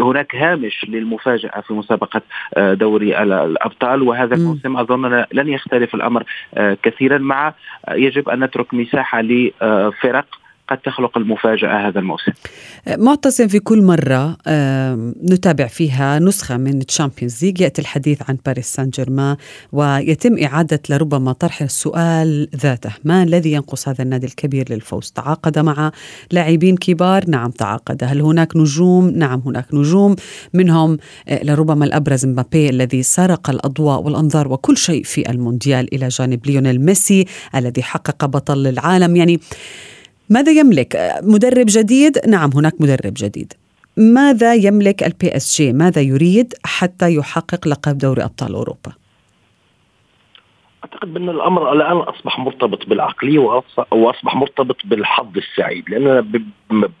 هناك 0.00 0.36
هامش 0.36 0.86
للمفاجأة 0.88 1.60
في 1.60 1.74
مسابقة 1.74 2.22
دوري 2.56 3.22
الأبطال. 3.22 4.02
وهذا 4.02 4.34
الموسم 4.34 4.76
أظن 4.76 5.24
لن 5.32 5.48
يختلف 5.48 5.94
الأمر 5.94 6.24
كثيرا. 6.82 7.18
مع 7.18 7.54
يجب 7.90 8.28
أن 8.28 8.44
نترك 8.44 8.74
مساحة 8.74 9.22
لفرق 9.22 10.26
قد 10.68 10.78
تخلق 10.78 11.18
المفاجأة 11.18 11.88
هذا 11.88 11.98
الموسم. 11.98 12.32
معتصم 12.98 13.48
في 13.48 13.58
كل 13.58 13.82
مرة 13.82 14.36
نتابع 15.30 15.66
فيها 15.66 16.18
نسخة 16.18 16.56
من 16.56 16.86
Champions 16.86 17.44
League 17.44 17.60
يأتي 17.60 17.82
الحديث 17.82 18.22
عن 18.28 18.38
باريس 18.46 18.66
سان 18.66 18.90
جيرمان 18.90 19.36
ويتم 19.72 20.38
إعادة 20.38 20.80
لربما 20.90 21.32
طرح 21.32 21.62
السؤال 21.62 22.48
ذاته 22.56 22.90
ما 23.04 23.22
الذي 23.22 23.52
ينقص 23.52 23.88
هذا 23.88 24.02
النادي 24.02 24.26
الكبير 24.26 24.64
للفوز. 24.70 25.10
تعاقد 25.10 25.58
مع 25.58 25.92
لاعبين 26.32 26.76
كبار 26.76 27.24
نعم 27.28 27.50
تعاقد. 27.50 28.04
هل 28.04 28.20
هناك 28.20 28.56
نجوم؟ 28.56 29.10
نعم 29.10 29.42
هناك 29.46 29.74
نجوم. 29.74 30.16
منهم 30.54 30.98
آه، 31.28 31.44
لربما 31.44 31.84
الأبرز 31.84 32.26
مبابي 32.26 32.70
الذي 32.70 33.02
سرق 33.02 33.50
الأضواء 33.50 34.02
والأنظار 34.02 34.52
وكل 34.52 34.76
شيء 34.76 35.02
في 35.02 35.30
المونديال 35.30 35.94
إلى 35.94 36.08
جانب 36.08 36.46
ليونيل 36.46 36.80
ميسي 36.80 37.24
الذي 37.54 37.82
حقق 37.82 38.24
بطل 38.24 38.66
العالم. 38.66 39.16
يعني 39.16 39.40
ماذا 40.30 40.52
يملك؟ 40.52 40.96
مدرب 41.22 41.66
جديد؟ 41.68 42.18
نعم 42.28 42.50
هناك 42.54 42.72
مدرب 42.80 43.14
جديد. 43.16 43.52
ماذا 43.96 44.54
يملك 44.54 45.02
ال 45.02 45.36
PSG 45.36 45.72
ماذا 45.72 46.02
يريد 46.02 46.54
حتى 46.64 47.14
يحقق 47.14 47.68
لقب 47.68 47.98
دوري 47.98 48.24
أبطال 48.24 48.54
أوروبا؟ 48.54 48.92
أعتقد 50.84 51.14
بأن 51.14 51.28
الأمر 51.28 51.72
الآن 51.72 51.96
أصبح 51.96 52.38
مرتبط 52.38 52.86
بالعقلية 52.86 53.38
وأصبح 53.90 54.34
مرتبط 54.36 54.76
بالحظ 54.84 55.36
السعيد 55.36 55.90
لأن 55.90 56.44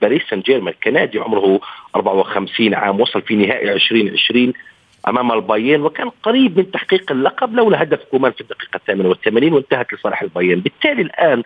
باريس 0.02 0.22
سان 0.30 0.40
جيرمان 0.40 0.74
كنادي 0.84 1.18
عمره 1.18 1.60
54 1.96 2.74
عام 2.74 3.00
وصل 3.00 3.22
في 3.22 3.36
نهائي 3.36 3.72
2020 3.72 4.52
أمام 5.08 5.32
البايرن 5.32 5.80
وكان 5.80 6.10
قريب 6.22 6.58
من 6.58 6.70
تحقيق 6.70 7.12
اللقب 7.12 7.54
لولا 7.54 7.82
هدف 7.82 7.98
كومان 8.10 8.32
في 8.32 8.40
الدقيقة 8.40 8.80
88 8.86 9.52
وانتهت 9.52 9.94
لصالح 9.94 10.22
البايرن 10.22 10.60
بالتالي 10.60 11.02
الآن 11.02 11.42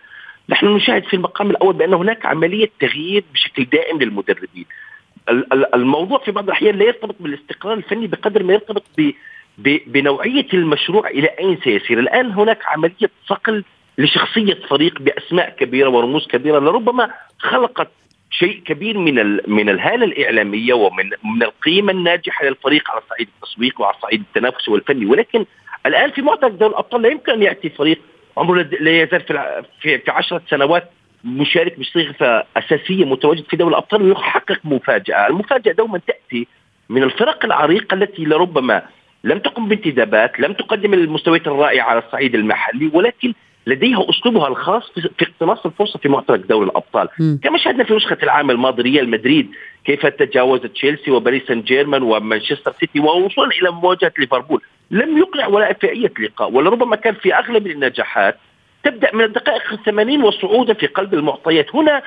نحن 0.49 0.65
نشاهد 0.65 1.03
في 1.03 1.13
المقام 1.13 1.49
الأول 1.51 1.73
بأن 1.73 1.93
هناك 1.93 2.25
عملية 2.25 2.69
تغيير 2.79 3.23
بشكل 3.33 3.65
دائم 3.65 3.99
للمدربين. 3.99 4.65
الموضوع 5.73 6.17
في 6.17 6.31
بعض 6.31 6.43
الأحيان 6.43 6.75
لا 6.75 6.85
يرتبط 6.85 7.15
بالاستقرار 7.19 7.73
الفني 7.73 8.07
بقدر 8.07 8.43
ما 8.43 8.53
يرتبط 8.53 8.83
ب 8.97 9.11
بنوعية 9.87 10.47
المشروع 10.53 11.07
إلى 11.07 11.27
أين 11.27 11.57
سيسير، 11.63 11.99
الآن 11.99 12.31
هناك 12.31 12.65
عملية 12.65 13.09
صقل 13.27 13.63
لشخصية 13.97 14.53
فريق 14.69 15.01
بأسماء 15.01 15.49
كبيرة 15.49 15.89
ورموز 15.89 16.27
كبيرة 16.27 16.59
لربما 16.59 17.11
خلقت 17.39 17.91
شيء 18.31 18.61
كبير 18.65 18.97
من 18.97 19.39
من 19.47 19.69
الهالة 19.69 20.05
الإعلامية 20.05 20.73
ومن 20.73 21.09
من 21.23 21.43
القيمة 21.43 21.91
الناجحة 21.91 22.45
للفريق 22.45 22.91
على 22.91 23.01
صعيد 23.09 23.27
التسويق 23.35 23.81
وعلى 23.81 23.97
صعيد 24.01 24.21
التنافس 24.21 24.69
والفني. 24.69 25.05
ولكن 25.05 25.45
الآن 25.85 26.11
في 26.11 26.21
معترك 26.21 26.51
دوري 26.51 26.71
الأبطال 26.71 27.01
لا 27.01 27.09
يمكن 27.09 27.31
أن 27.31 27.43
يأتي 27.43 27.69
فريق 27.69 27.99
عمره 28.39 28.61
لا 28.79 29.01
يزال 29.01 29.21
في 29.21 29.63
في, 29.81 29.97
في 29.97 30.11
10 30.11 30.41
سنوات 30.49 30.91
مشارك 31.23 31.79
بصيغه 31.79 32.45
أساسية 32.57 33.05
متواجد 33.05 33.43
في 33.43 33.57
دوري 33.57 33.71
الأبطال 33.71 34.01
ويحقق 34.01 34.59
مفاجأة، 34.63 35.27
المفاجأة 35.27 35.71
دوما 35.71 36.01
تأتي 36.07 36.47
من 36.89 37.03
الفرق 37.03 37.45
العريقة 37.45 37.95
التي 37.95 38.25
لربما 38.25 38.81
لم 39.23 39.39
تقم 39.39 39.67
بانتدابات، 39.67 40.39
لم 40.39 40.53
تقدم 40.53 40.93
المستويات 40.93 41.47
الرائعة 41.47 41.89
على 41.89 41.99
الصعيد 41.99 42.35
المحلي 42.35 42.89
ولكن 42.93 43.33
لديها 43.67 44.09
أسلوبها 44.09 44.47
الخاص 44.47 44.91
في 44.91 45.25
اقتناص 45.25 45.65
الفرصة 45.65 45.99
في 45.99 46.09
معترك 46.09 46.39
دوري 46.39 46.65
الأبطال، 46.65 47.07
م. 47.19 47.37
كما 47.43 47.57
شاهدنا 47.57 47.83
في 47.83 47.93
نسخة 47.95 48.17
العام 48.23 48.51
الماضي 48.51 48.81
ريال 48.81 49.09
مدريد 49.09 49.51
كيف 49.85 50.05
تجاوز 50.05 50.61
تشيلسي 50.61 51.11
وباريس 51.11 51.43
سان 51.47 51.61
جيرمان 51.61 52.03
ومانشستر 52.03 52.73
سيتي 52.79 52.99
ووصولا 52.99 53.49
إلى 53.61 53.71
مواجهة 53.71 54.13
ليفربول، 54.19 54.61
لم 54.91 55.17
يقنع 55.17 55.47
ولا 55.47 55.73
في 55.73 55.89
اي 55.89 56.09
لقاء 56.19 56.51
ولربما 56.51 56.95
كان 56.95 57.13
في 57.13 57.35
أغلب 57.35 57.67
النجاحات 57.67 58.37
تبدأ 58.83 59.09
من 59.13 59.23
الدقائق 59.23 59.71
الثمانين 59.71 60.23
وصعودا 60.23 60.73
في 60.73 60.87
قلب 60.87 61.13
المعطيات. 61.13 61.75
هنا 61.75 62.01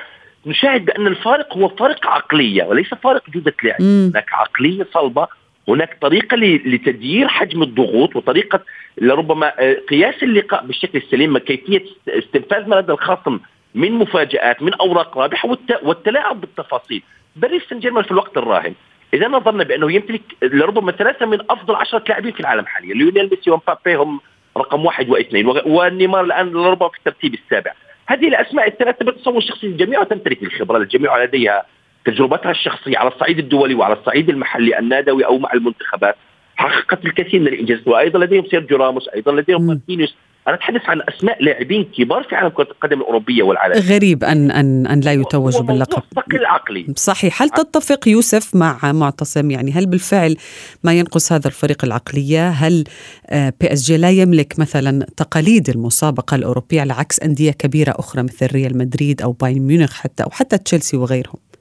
نشاهد 0.45 0.85
بأن 0.85 1.07
الفارق 1.07 1.57
هو 1.57 1.67
فارق 1.67 2.07
عقلية 2.07 2.63
وليس 2.63 2.93
فارق 2.93 3.29
جودة 3.29 3.53
لعب 3.63 3.81
هناك 3.81 4.33
عقلية 4.33 4.87
صلبة 4.93 5.27
هناك 5.67 5.97
طريقة 6.01 6.37
لتديير 6.37 7.27
حجم 7.27 7.63
الضغوط 7.63 8.15
وطريقة 8.15 8.59
لربما 8.97 9.53
آه، 9.59 9.77
قياس 9.89 10.23
اللقاء 10.23 10.65
بالشكل 10.65 10.97
السليم 10.97 11.37
كيفية 11.37 11.83
استنفاذ 12.07 12.67
ما 12.69 12.75
لدى 12.75 12.91
الخصم 12.91 13.39
من 13.75 13.91
مفاجآت 13.91 14.61
من 14.61 14.73
أوراق 14.73 15.17
رابحة 15.17 15.57
والتلاعب 15.83 16.41
بالتفاصيل. 16.41 17.03
باريس 17.35 17.61
سان 17.69 17.79
جيرمان 17.79 18.03
في 18.03 18.11
الوقت 18.11 18.37
الراهن. 18.37 18.73
إذا 19.13 19.27
نظرنا 19.27 19.63
بأنه 19.63 19.91
يمتلك 19.91 20.21
لربما 20.43 20.91
ثلاثة 20.91 21.25
من 21.25 21.39
أفضل 21.49 21.75
عشرة 21.75 22.03
لاعبين 22.09 22.31
في 22.31 22.39
العالم 22.39 22.65
حاليا 22.65 22.93
ليونيل 22.93 23.29
ميسي 23.29 23.51
ومبابي 23.51 23.95
هم 23.95 24.19
رقم 24.57 24.85
واحد 24.85 25.09
واثنين 25.09 25.47
ونيمار 25.65 26.23
الآن 26.23 26.49
لربما 26.49 26.89
في 26.89 26.97
الترتيب 26.97 27.33
السابع. 27.33 27.71
هذه 28.05 28.27
الأسماء 28.27 28.67
الثلاثة 28.67 29.05
بتصوري 29.05 29.37
الشخصي 29.37 29.67
الجميع 29.67 30.03
تمتلك 30.03 30.43
الخبرة 30.43 30.77
الجميع 30.77 31.23
لديها 31.23 31.65
تجربتها 32.05 32.51
الشخصية 32.51 32.97
على 32.97 33.09
الصعيد 33.09 33.39
الدولي 33.39 33.75
وعلى 33.75 33.93
الصعيد 33.93 34.29
المحلي 34.29 34.79
النادوي 34.79 35.25
أو 35.25 35.37
مع 35.37 35.53
المنتخبات 35.53 36.15
حققت 36.55 37.05
الكثير 37.05 37.39
من 37.39 37.47
الإنجازات 37.47 37.87
وأيضا 37.87 38.19
لديهم 38.19 38.45
سيرجيو 38.45 38.77
راموس 38.77 39.09
أيضا 39.09 39.31
لديهم 39.31 39.67
ماركينيوس 39.67 40.15
أنا 40.47 40.55
أتحدث 40.55 40.81
عن 40.85 41.01
أسماء 41.01 41.43
لاعبين 41.43 41.83
كبار 41.97 42.23
في 42.23 42.35
عالم 42.35 42.49
كرة 42.49 42.71
القدم 42.71 43.01
الأوروبية 43.01 43.43
والعالمية 43.43 43.79
غريب 43.79 44.23
أن 44.23 44.51
أن 44.51 44.87
أن 44.87 44.99
لا 44.99 45.13
يتوجوا 45.13 45.61
باللقب. 45.61 46.03
عقلي. 46.45 46.93
صحيح. 46.95 47.41
هل 47.41 47.49
تتفق 47.49 48.07
يوسف 48.07 48.55
مع 48.55 48.91
معتصم؟ 48.91 49.51
يعني 49.51 49.71
هل 49.71 49.85
بالفعل 49.85 50.35
ما 50.83 50.93
ينقص 50.93 51.31
هذا 51.31 51.47
الفريق 51.47 51.85
العقلية؟ 51.85 52.49
هل 52.49 52.83
آه، 53.29 53.53
PSG 53.61 53.97
لا 53.97 54.09
يملك 54.09 54.59
مثلا 54.59 55.05
تقاليد 55.17 55.69
المسابقة 55.69 56.35
الأوروبية 56.35 56.81
على 56.81 56.93
عكس 56.93 57.19
أندية 57.19 57.51
كبيرة 57.51 57.95
أخرى 57.99 58.23
مثل 58.23 58.47
ريال 58.53 58.77
مدريد 58.77 59.21
أو 59.21 59.31
بايرن 59.31 59.59
ميونخ 59.61 59.93
حتى 59.93 60.23
أو 60.23 60.29
حتى 60.29 60.57
تشيلسي 60.57 60.97
وغيرهم؟ 60.97 61.52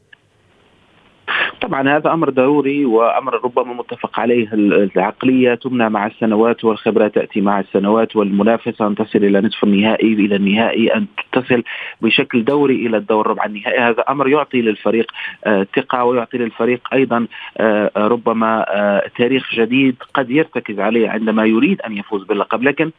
طبعا 1.63 1.97
هذا 1.97 2.13
أمر 2.13 2.31
ضروري 2.31 2.85
وأمر 2.85 3.45
ربما 3.45 3.75
متفق 3.75 4.21
عليه 4.21 4.49
العقلية 4.53 5.55
تبنى 5.55 5.89
مع 5.89 6.07
السنوات 6.07 6.65
والخبرة 6.65 7.09
تأتي 7.09 7.41
مع 7.41 7.61
السنوات 7.61 8.17
والمنافسة 8.17 8.87
أن 8.87 8.95
تصل 8.95 9.19
إلى 9.19 9.41
نصف 9.41 9.65
النهائي 9.65 10.13
إلى 10.13 10.37
النهائي 10.37 10.95
أن 10.95 11.07
تصل 11.33 11.63
بشكل 12.01 12.45
دوري 12.45 12.87
إلى 12.87 12.97
الدور 12.97 13.27
ربع 13.27 13.45
النهائي. 13.45 13.79
هذا 13.79 14.05
أمر 14.09 14.29
يعطي 14.29 14.61
للفريق 14.63 15.13
آه، 15.45 15.67
ثقة 15.77 16.05
ويعطي 16.05 16.39
للفريق 16.39 16.81
أيضا 16.93 17.27
آه، 17.59 17.91
ربما 17.97 18.65
آه، 18.69 19.11
تاريخ 19.19 19.55
جديد 19.55 19.97
قد 20.15 20.31
يرتكز 20.31 20.81
عليه 20.81 21.09
عندما 21.09 21.45
يريد 21.45 21.81
أن 21.81 21.97
يفوز 21.97 22.25
باللقب. 22.25 22.63
لكن 22.63 22.91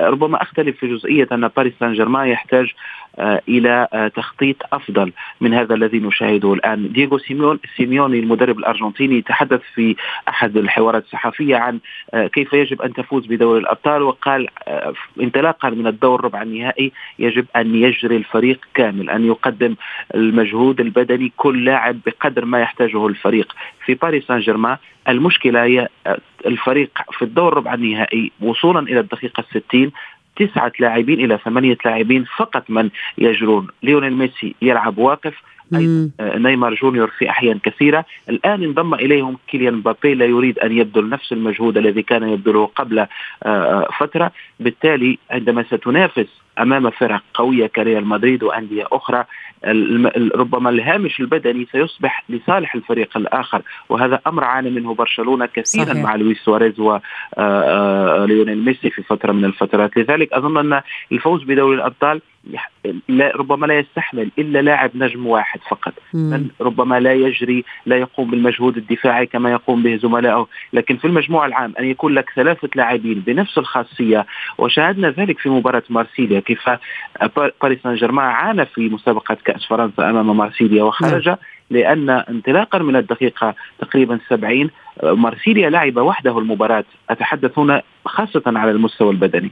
ربما 0.00 0.42
أختلف 0.42 0.76
في 0.76 0.96
جزئية 0.96 1.28
أن 1.32 1.48
باريس 1.56 1.72
سان 1.80 1.92
جيرمان 1.92 2.28
يحتاج 2.28 2.74
إلى 3.18 4.10
تخطيط 4.16 4.56
أفضل 4.72 5.12
من 5.40 5.54
هذا 5.54 5.74
الذي 5.74 5.98
نشاهده 5.98 6.52
الآن. 6.52 6.92
دييغو 6.92 7.18
سيميون 7.18 7.58
سيميوني 7.76 8.18
المدرب 8.18 8.58
الأرجنتيني 8.58 9.22
تحدث 9.22 9.60
في 9.74 9.96
أحد 10.28 10.56
الحوارات 10.56 11.04
الصحفية 11.04 11.56
عن 11.56 11.78
كيف 12.14 12.52
يجب 12.52 12.82
أن 12.82 12.92
تفوز 12.92 13.26
بدوري 13.26 13.60
الأبطال 13.60 14.02
وقال 14.02 14.48
انطلاقا 15.20 15.70
من 15.70 15.86
الدور 15.86 16.24
ربع 16.24 16.42
النهائي 16.42 16.92
يجب 17.18 17.46
أن 17.56 17.74
يجري 17.74 18.16
الفريق 18.16 18.60
كامل 18.74 19.10
أن 19.10 19.26
يقدم 19.26 19.74
المجهود 20.14 20.80
البدني 20.80 21.32
كل 21.36 21.64
لاعب 21.64 21.98
بقدر 22.06 22.44
ما 22.44 22.60
يحتاجه 22.60 23.06
الفريق. 23.06 23.52
في 23.84 23.94
باريس 23.94 24.26
سان 24.26 24.40
جيرمان 24.40 24.76
المشكلة 25.08 25.64
هي 25.64 25.88
الفريق 26.46 26.90
في 27.12 27.22
الدور 27.22 27.54
ربع 27.54 27.74
النهائي 27.74 28.32
وصولا 28.40 28.80
إلى 28.80 29.00
الدقيقة 29.00 29.40
الستين 29.40 29.92
تسعة 30.36 30.72
لاعبين 30.80 31.24
إلى 31.24 31.38
ثمانية 31.44 31.78
لاعبين 31.84 32.24
فقط 32.36 32.64
من 32.68 32.90
يجرون. 33.18 33.66
ليونيل 33.82 34.12
ميسي 34.12 34.54
يلعب 34.62 34.98
واقف 34.98 35.34
أيضا 35.74 36.10
آه، 36.20 36.38
نيمار 36.38 36.74
جونيور 36.74 37.10
في 37.18 37.30
أحيان 37.30 37.58
كثيرة. 37.58 38.04
الآن 38.28 38.62
انضم 38.62 38.94
إليهم 38.94 39.36
كيليان 39.48 39.74
مبابي 39.74 40.14
لا 40.14 40.24
يريد 40.24 40.58
أن 40.58 40.72
يبذل 40.72 41.08
نفس 41.08 41.32
المجهود 41.32 41.78
الذي 41.78 42.02
كان 42.02 42.28
يبذله 42.28 42.66
قبل 42.66 42.98
آه، 42.98 43.06
آه، 43.42 43.88
فترة. 43.98 44.32
بالتالي 44.60 45.18
عندما 45.30 45.62
ستنافس 45.62 46.45
أمام 46.58 46.90
فرق 46.90 47.22
قوية 47.34 47.66
كريال 47.66 48.06
مدريد 48.06 48.42
وأندية 48.42 48.84
أخرى 48.92 49.24
ربما 50.34 50.70
الهامش 50.70 51.20
البدني 51.20 51.66
سيصبح 51.72 52.24
لصالح 52.28 52.74
الفريق 52.74 53.16
الآخر 53.16 53.62
وهذا 53.88 54.20
أمر 54.26 54.44
عانى 54.44 54.70
منه 54.70 54.94
برشلونة 54.94 55.46
كثيرا 55.46 55.84
صحيح. 55.84 56.04
مع 56.04 56.14
لويس 56.16 56.38
سواريز 56.38 56.80
وليونيل 56.80 58.64
ميسي 58.64 58.90
في 58.90 59.02
فترة 59.02 59.32
من 59.32 59.44
الفترات 59.44 59.96
لذلك 59.96 60.32
أظن 60.32 60.56
أن 60.56 60.82
الفوز 61.12 61.42
بدوري 61.42 61.76
الأبطال 61.76 62.20
لا 63.08 63.32
ربما 63.36 63.66
لا 63.66 63.78
يستحمل 63.78 64.30
إلا 64.38 64.62
لاعب 64.62 64.90
نجم 64.94 65.26
واحد 65.26 65.60
فقط. 65.68 65.92
من 66.14 66.48
ربما 66.60 67.00
لا 67.00 67.12
يجري 67.12 67.64
لا 67.86 67.96
يقوم 67.96 68.30
بالمجهود 68.30 68.76
الدفاعي 68.76 69.26
كما 69.26 69.50
يقوم 69.50 69.82
به 69.82 69.96
زملائه. 69.96 70.46
لكن 70.72 70.96
في 70.96 71.04
المجموع 71.04 71.46
العام 71.46 71.72
أن 71.78 71.84
يكون 71.84 72.14
لك 72.14 72.30
ثلاثة 72.36 72.68
لاعبين 72.74 73.22
بنفس 73.26 73.58
الخاصية 73.58 74.26
وشاهدنا 74.58 75.10
ذلك 75.10 75.38
في 75.38 75.48
مباراة 75.48 75.82
مارسيليا 75.90 76.40
كيف 76.40 76.70
باريس 77.62 77.82
سان 77.82 77.94
جيرمان 77.94 78.26
عانى 78.26 78.66
في 78.66 78.88
مسابقة 78.88 79.36
كأس 79.44 79.66
فرنسا 79.66 80.10
أمام 80.10 80.36
مارسيليا 80.36 80.82
وخرج 80.82 81.34
لأن 81.70 82.10
انطلاقا 82.10 82.78
من 82.78 82.96
الدقيقة 82.96 83.54
تقريبا 83.78 84.18
70 84.28 84.70
مارسيليا 85.02 85.70
لعب 85.70 85.96
وحده 85.96 86.38
المباراة. 86.38 86.84
أتحدث 87.10 87.58
هنا 87.58 87.82
خاصة 88.04 88.42
على 88.46 88.70
المستوى 88.70 89.10
البدني. 89.10 89.50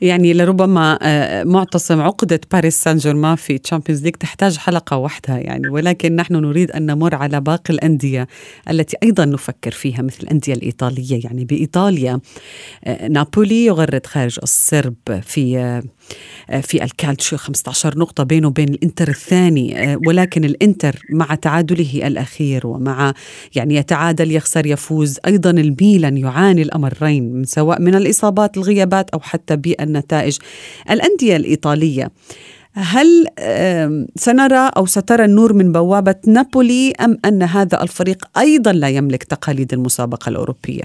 يعني 0.00 0.34
لربما 0.34 0.98
آه، 1.02 1.44
معتصم 1.44 2.00
عقدة 2.00 2.40
باريس 2.52 2.82
سان 2.82 2.96
جيرمان 2.96 3.36
في 3.36 3.58
Champions 3.58 4.04
League 4.04 4.14
تحتاج 4.14 4.56
حلقة 4.56 4.96
وحدها 4.96 5.38
يعني 5.38 5.68
ولكن 5.68 6.16
نحن 6.16 6.34
نريد 6.36 6.70
أن 6.70 6.86
نمر 6.86 7.14
على 7.14 7.40
باقي 7.40 7.74
الأندية 7.74 8.26
التي 8.70 8.96
أيضا 9.02 9.24
نفكر 9.24 9.70
فيها 9.70 10.02
مثل 10.02 10.18
الأندية 10.22 10.54
الإيطالية 10.54 11.20
يعني 11.24 11.44
بإيطاليا. 11.44 12.20
آه، 12.84 13.08
نابولي 13.08 13.64
يغرد 13.64 14.06
خارج 14.06 14.38
السرب 14.42 14.94
في 15.22 15.58
آه، 15.58 16.60
في 16.60 16.84
الكالتشيو 16.84 17.38
15 17.38 17.98
نقطة 17.98 18.24
بينه 18.24 18.48
وبين 18.48 18.68
الإنتر 18.68 19.08
الثاني. 19.08 19.96
ولكن 20.06 20.44
الإنتر 20.44 21.02
مع 21.10 21.34
تعادله 21.34 22.06
الأخير 22.06 22.66
ومع 22.66 23.12
يعني 23.54 23.74
يتعادل 23.74 24.32
يخسر 24.32 24.66
يفوز 24.66 25.18
أيضا 25.26 25.50
الميلان 25.50 26.16
يعاني 26.16 26.62
الأمرين 26.62 27.32
من 27.32 27.44
سواء 27.44 27.80
من 27.80 27.94
الإصابات 27.94 28.56
الغيابات 28.56 29.10
أو 29.10 29.20
حتى 29.20 29.56
بالنتائج 29.86 30.38
الأندية 30.90 31.36
الإيطالية 31.36 32.10
هل 32.74 33.26
سنرى 34.14 34.70
أو 34.76 34.86
سترى 34.86 35.24
النور 35.24 35.52
من 35.52 35.72
بوابة 35.72 36.14
نابولي 36.26 36.92
أم 37.04 37.18
أن 37.24 37.42
هذا 37.42 37.82
الفريق 37.82 38.18
أيضا 38.38 38.72
لا 38.72 38.88
يملك 38.88 39.24
تقاليد 39.24 39.72
المسابقة 39.72 40.30
الأوروبية؟ 40.30 40.84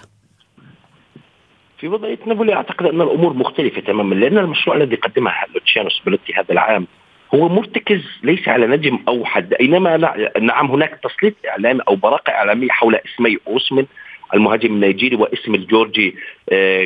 في 1.80 1.88
وضعية 1.88 2.20
نابولي 2.28 2.54
أعتقد 2.54 2.86
أن 2.86 3.02
الأمور 3.02 3.34
مختلفة 3.34 3.82
تماما 3.82 4.16
لأن 4.16 4.38
المشروع 4.38 4.76
الذي 4.76 4.96
قدمه 4.96 5.32
لوتشيانو 5.54 5.90
سبلوتي 5.90 6.34
هذا 6.34 6.52
العام 6.52 6.88
هو 7.36 7.50
مرتكز 7.50 8.02
ليس 8.24 8.48
على 8.48 8.68
نجم 8.68 9.00
اوحد 9.08 9.54
اينما 9.54 9.98
نعم 10.42 10.72
هناك 10.72 11.00
تسليط 11.04 11.34
إعلامي 11.50 11.82
أو 11.88 11.96
براقة 11.96 12.32
إعلامية 12.32 12.70
حول 12.70 12.96
اسمي 12.96 13.38
أوسمن 13.48 13.86
المهاجم 14.34 14.74
النيجيري 14.74 15.16
واسم 15.16 15.56
الجورجي 15.56 16.16
آه، 16.52 16.86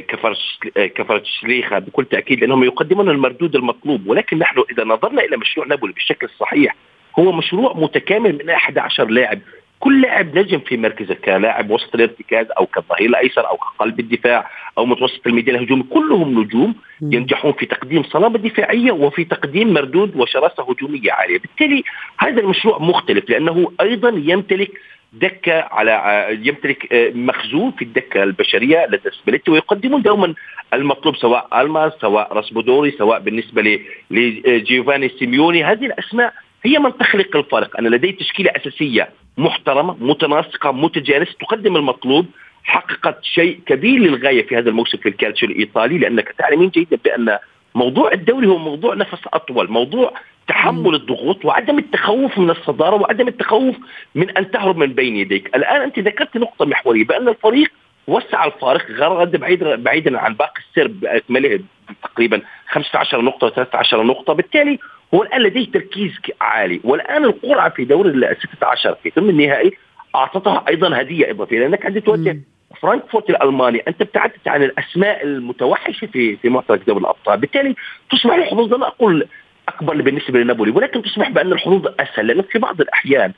كفرتشليخا 0.75 1.80
بكل 1.80 2.06
تأكيد 2.06 2.40
لأنهم 2.40 2.64
يقدمون 2.64 3.10
المردود 3.10 3.56
المطلوب. 3.56 4.08
ولكن 4.08 4.38
نحن 4.38 4.64
إذا 4.72 4.84
نظرنا 4.84 5.22
إلى 5.22 5.38
مشروع 5.38 5.68
نابولي 5.68 5.94
بالشكل 5.94 6.28
الصحيح 6.28 6.75
هو 7.20 7.32
مشروع 7.32 7.74
متكامل 7.78 8.38
من 8.46 8.50
11 8.50 9.06
لاعب. 9.06 9.40
كل 9.79 10.01
لاعب 10.01 10.38
نجم 10.38 10.59
في 10.59 10.77
مركزه 10.77 11.14
كلاعب 11.14 11.70
وسط 11.70 11.96
الارتكاز 11.96 12.48
أو 12.57 12.66
كالظهير 12.66 13.09
الأيسر 13.09 13.50
أو 13.50 13.57
كقلب 13.57 14.00
الدفاع 14.00 14.50
أو 14.77 14.85
متوسط 14.85 15.27
الميدان 15.27 15.55
الهجومي 15.55 15.83
كلهم 15.83 16.40
نجوم 16.40 16.75
ينجحون 17.01 17.53
في 17.53 17.66
تقديم 17.66 18.03
صلابة 18.03 18.40
دفاعية 18.40 18.92
وفي 18.92 19.24
تقديم 19.24 19.74
مردود 19.74 20.16
وشراسة 20.16 20.64
هجومية 20.64 21.11
عالية، 21.11 21.40
بالتالي 21.40 21.83
هذا 22.18 22.42
المشروع 22.42 22.79
مختلف 22.79 23.29
لأنه 23.29 23.72
أيضا 23.81 24.09
يمتلك 24.16 24.72
دكة 25.14 25.61
على 25.61 26.27
يمتلك 26.44 26.88
مخزون 27.16 27.72
في 27.72 27.81
الدكة 27.81 28.24
البشرية 28.24 28.85
لدى 28.85 29.09
سباليتي 29.24 29.51
ويقدمون 29.51 30.01
دوما 30.01 30.33
المطلوب 30.74 31.16
سواء 31.16 31.61
ألماس 31.61 31.94
سواء 32.01 32.33
راسبادوري 32.34 32.92
سواء 32.92 33.20
بالنسبة 33.20 33.79
لجيوفاني 34.11 35.09
سيميوني. 35.09 35.64
هذه 35.64 35.85
الأسماء 35.85 36.33
هي 36.66 36.80
من 36.80 36.98
تخلق 36.98 37.36
الفارق 37.36 37.78
أنا 37.80 37.96
لدي 37.96 38.12
تشكيلة 38.12 38.51
أساسية 38.56 39.10
محترمة 39.38 39.96
متناسقة 40.00 40.72
متجانسة 40.72 41.34
تقدم 41.40 41.75
المطلوب 41.75 42.25
حققت 42.64 43.24
شيء 43.24 43.60
كبير 43.66 44.00
للغاية 44.00 44.48
في 44.48 44.58
هذا 44.58 44.70
الموسم 44.70 44.98
في 44.98 45.10
الكالتشيو 45.10 45.50
الإيطالي 45.50 45.98
لأنك 45.98 46.36
تعلمين 46.38 46.70
جيدا 46.70 46.98
بأن 47.06 47.38
موضوع 47.75 48.12
الدوري 48.12 48.48
هو 48.48 48.58
موضوع 48.58 48.94
نفس 48.94 49.20
أطول 49.34 49.72
موضوع 49.72 50.14
تحمل 50.48 50.96
الضغوط 50.96 51.46
وعدم 51.46 51.78
التخوف 51.78 52.38
من 52.38 52.50
الصدارة 52.50 52.96
وعدم 52.96 53.28
التخوف 53.28 53.75
من 54.16 54.38
أن 54.38 54.51
تهرب 54.51 54.78
من 54.78 54.94
بين 54.94 55.16
يديك. 55.16 55.56
الآن 55.56 55.82
أنت 55.82 56.00
ذكرت 56.00 56.38
نقطة 56.38 56.66
محورية 56.66 57.06
بأن 57.06 57.28
الفريق 57.28 57.72
وسع 58.08 58.46
الفارق 58.46 58.92
غرد 58.92 59.36
بعيدا 59.36 59.75
بعيدا 59.75 60.20
عن 60.20 60.34
باقي 60.34 60.62
السرب 60.70 61.00
باكمله 61.00 61.60
تقريبا 62.04 62.42
15 62.70 63.22
نقطة 63.22 63.66
و13 63.66 63.94
نقطة. 63.94 64.34
بالتالي 64.34 64.80
هو 65.13 65.24
الان 65.24 65.41
لديه 65.41 65.72
تركيز 65.72 66.11
عالي. 66.41 66.81
والآن 66.83 67.24
القرعة 67.25 67.70
في 67.70 67.85
دور 67.85 68.05
ال 68.05 68.37
16 68.55 68.96
في 69.03 69.09
ثمن 69.09 69.29
النهائي 69.29 69.72
أعطتها 70.15 70.65
أيضا 70.68 71.01
هدية 71.01 71.31
إضافية 71.31 71.59
لأنك 71.59 71.85
عندك 71.85 72.03
تواجه 72.05 72.39
فرانكفورت 72.81 73.29
الألماني. 73.29 73.83
أنت 73.87 74.01
ابتعدت 74.01 74.48
عن 74.48 74.63
الأسماء 74.63 75.24
المتوحشة 75.24 76.05
في 76.07 76.35
في 76.35 76.50
معترك 76.50 76.81
دوري 76.87 77.00
الأبطال. 77.00 77.39
بالتالي 77.39 77.75
تصبح 78.11 78.33
الحظوظ 78.33 78.74
لا 78.74 78.87
أقول 78.87 79.27
أكبر 79.68 80.01
بالنسبة 80.01 80.39
لنابولي 80.39 80.72
ولكن 80.72 81.01
تصبح 81.01 81.29
بأن 81.29 81.51
الحظوظ 81.51 81.87
أسهل 82.00 82.27
لأنك 82.27 82.50
في 82.50 82.59
بعض 82.59 82.81
الأحيان 82.81 83.33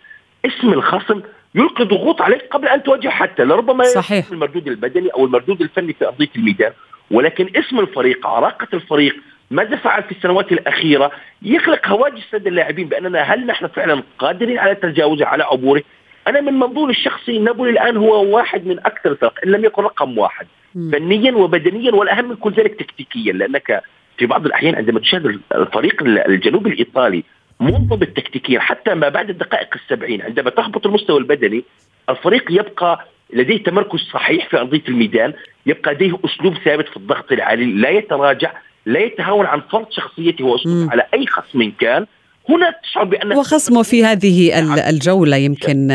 اسم 0.46 0.74
الخصم 0.74 1.22
يلقي 1.56 1.84
ضغوط 1.86 2.22
عليك 2.22 2.42
قبل 2.52 2.68
أن 2.68 2.84
تواجه 2.84 3.10
حتى 3.10 3.44
لربما 3.44 3.84
صحيح. 3.84 4.32
المردود 4.32 4.68
البدني 4.68 5.10
أو 5.10 5.26
المردود 5.26 5.62
الفني 5.62 5.94
في 5.94 6.08
أرضية 6.08 6.30
الميدان 6.36 6.72
ولكن 7.12 7.50
اسم 7.56 7.80
الفريق 7.80 8.28
عراقة 8.28 8.68
الفريق 8.74 9.16
ماذا 9.52 9.76
فعل 9.76 10.04
في 10.04 10.12
السنوات 10.12 10.52
الأخيرة 10.52 11.12
يخلق 11.42 11.88
هواجس 11.88 12.34
لدى 12.34 12.50
اللاعبين 12.50 12.88
بأننا 12.90 13.22
هل 13.22 13.46
نحن 13.46 13.68
فعلا 13.68 14.04
قادرين 14.20 14.58
على 14.60 14.76
تجاوزه 14.76 15.26
على 15.26 15.44
عبوره 15.44 15.84
أنا 16.28 16.42
من 16.42 16.54
منظور 16.54 16.90
الشخصي 16.90 17.40
نابولي 17.40 17.72
الآن 17.72 17.98
هو 17.98 18.36
واحد 18.36 18.66
من 18.68 18.80
أكثر 18.80 19.12
الفرق 19.12 19.40
إن 19.46 19.52
لم 19.52 19.66
يكن 19.66 19.82
رقم 19.82 20.18
واحد. 20.18 20.48
فنيا 20.92 21.32
وبدنيا 21.32 21.92
والأهم 21.96 22.30
من 22.30 22.36
كل 22.36 22.52
ذلك 22.52 22.74
تكتيكيا 22.80 23.34
لأنك 23.34 23.82
في 24.18 24.26
بعض 24.26 24.46
الأحيان 24.46 24.76
عندما 24.76 25.00
تشاهد 25.00 25.40
الفريق 25.56 26.04
الجنوبي 26.04 26.70
الإيطالي 26.70 27.24
منضبط 27.60 28.08
تكتيكيا 28.08 28.60
حتى 28.60 28.94
ما 28.94 29.10
بعد 29.10 29.30
الدقائق 29.30 29.68
السبعين 29.76 30.22
عندما 30.22 30.50
تهبط 30.50 30.86
المستوى 30.88 31.18
البدني 31.20 31.64
الفريق 32.10 32.52
يبقى 32.52 33.06
لديه 33.34 33.64
تمركز 33.64 34.00
صحيح 34.00 34.50
في 34.50 34.58
ارضيه 34.60 34.82
الميدان 34.90 35.34
يبقى 35.66 35.94
لديه 35.94 36.20
أسلوب 36.26 36.54
ثابت 36.58 36.88
في 36.88 36.98
الضغط 36.98 37.32
العالي 37.32 37.66
لا 37.66 37.90
يتراجع 37.90 38.52
لا 38.88 39.00
يتهاون 39.00 39.46
عن 39.46 39.62
فرض 39.72 39.92
شخصيته 39.92 40.46
وأسلوبه 40.46 40.92
على 40.92 41.08
أي 41.14 41.28
خصم 41.28 41.72
كان 41.80 42.06
هنا 42.50 42.74
تشعر 42.84 43.04
بأن 43.04 43.34
وخصمه 43.34 43.84
في 43.84 44.06
هذه 44.06 44.60
الجولة 44.90 45.38
يمكن 45.38 45.88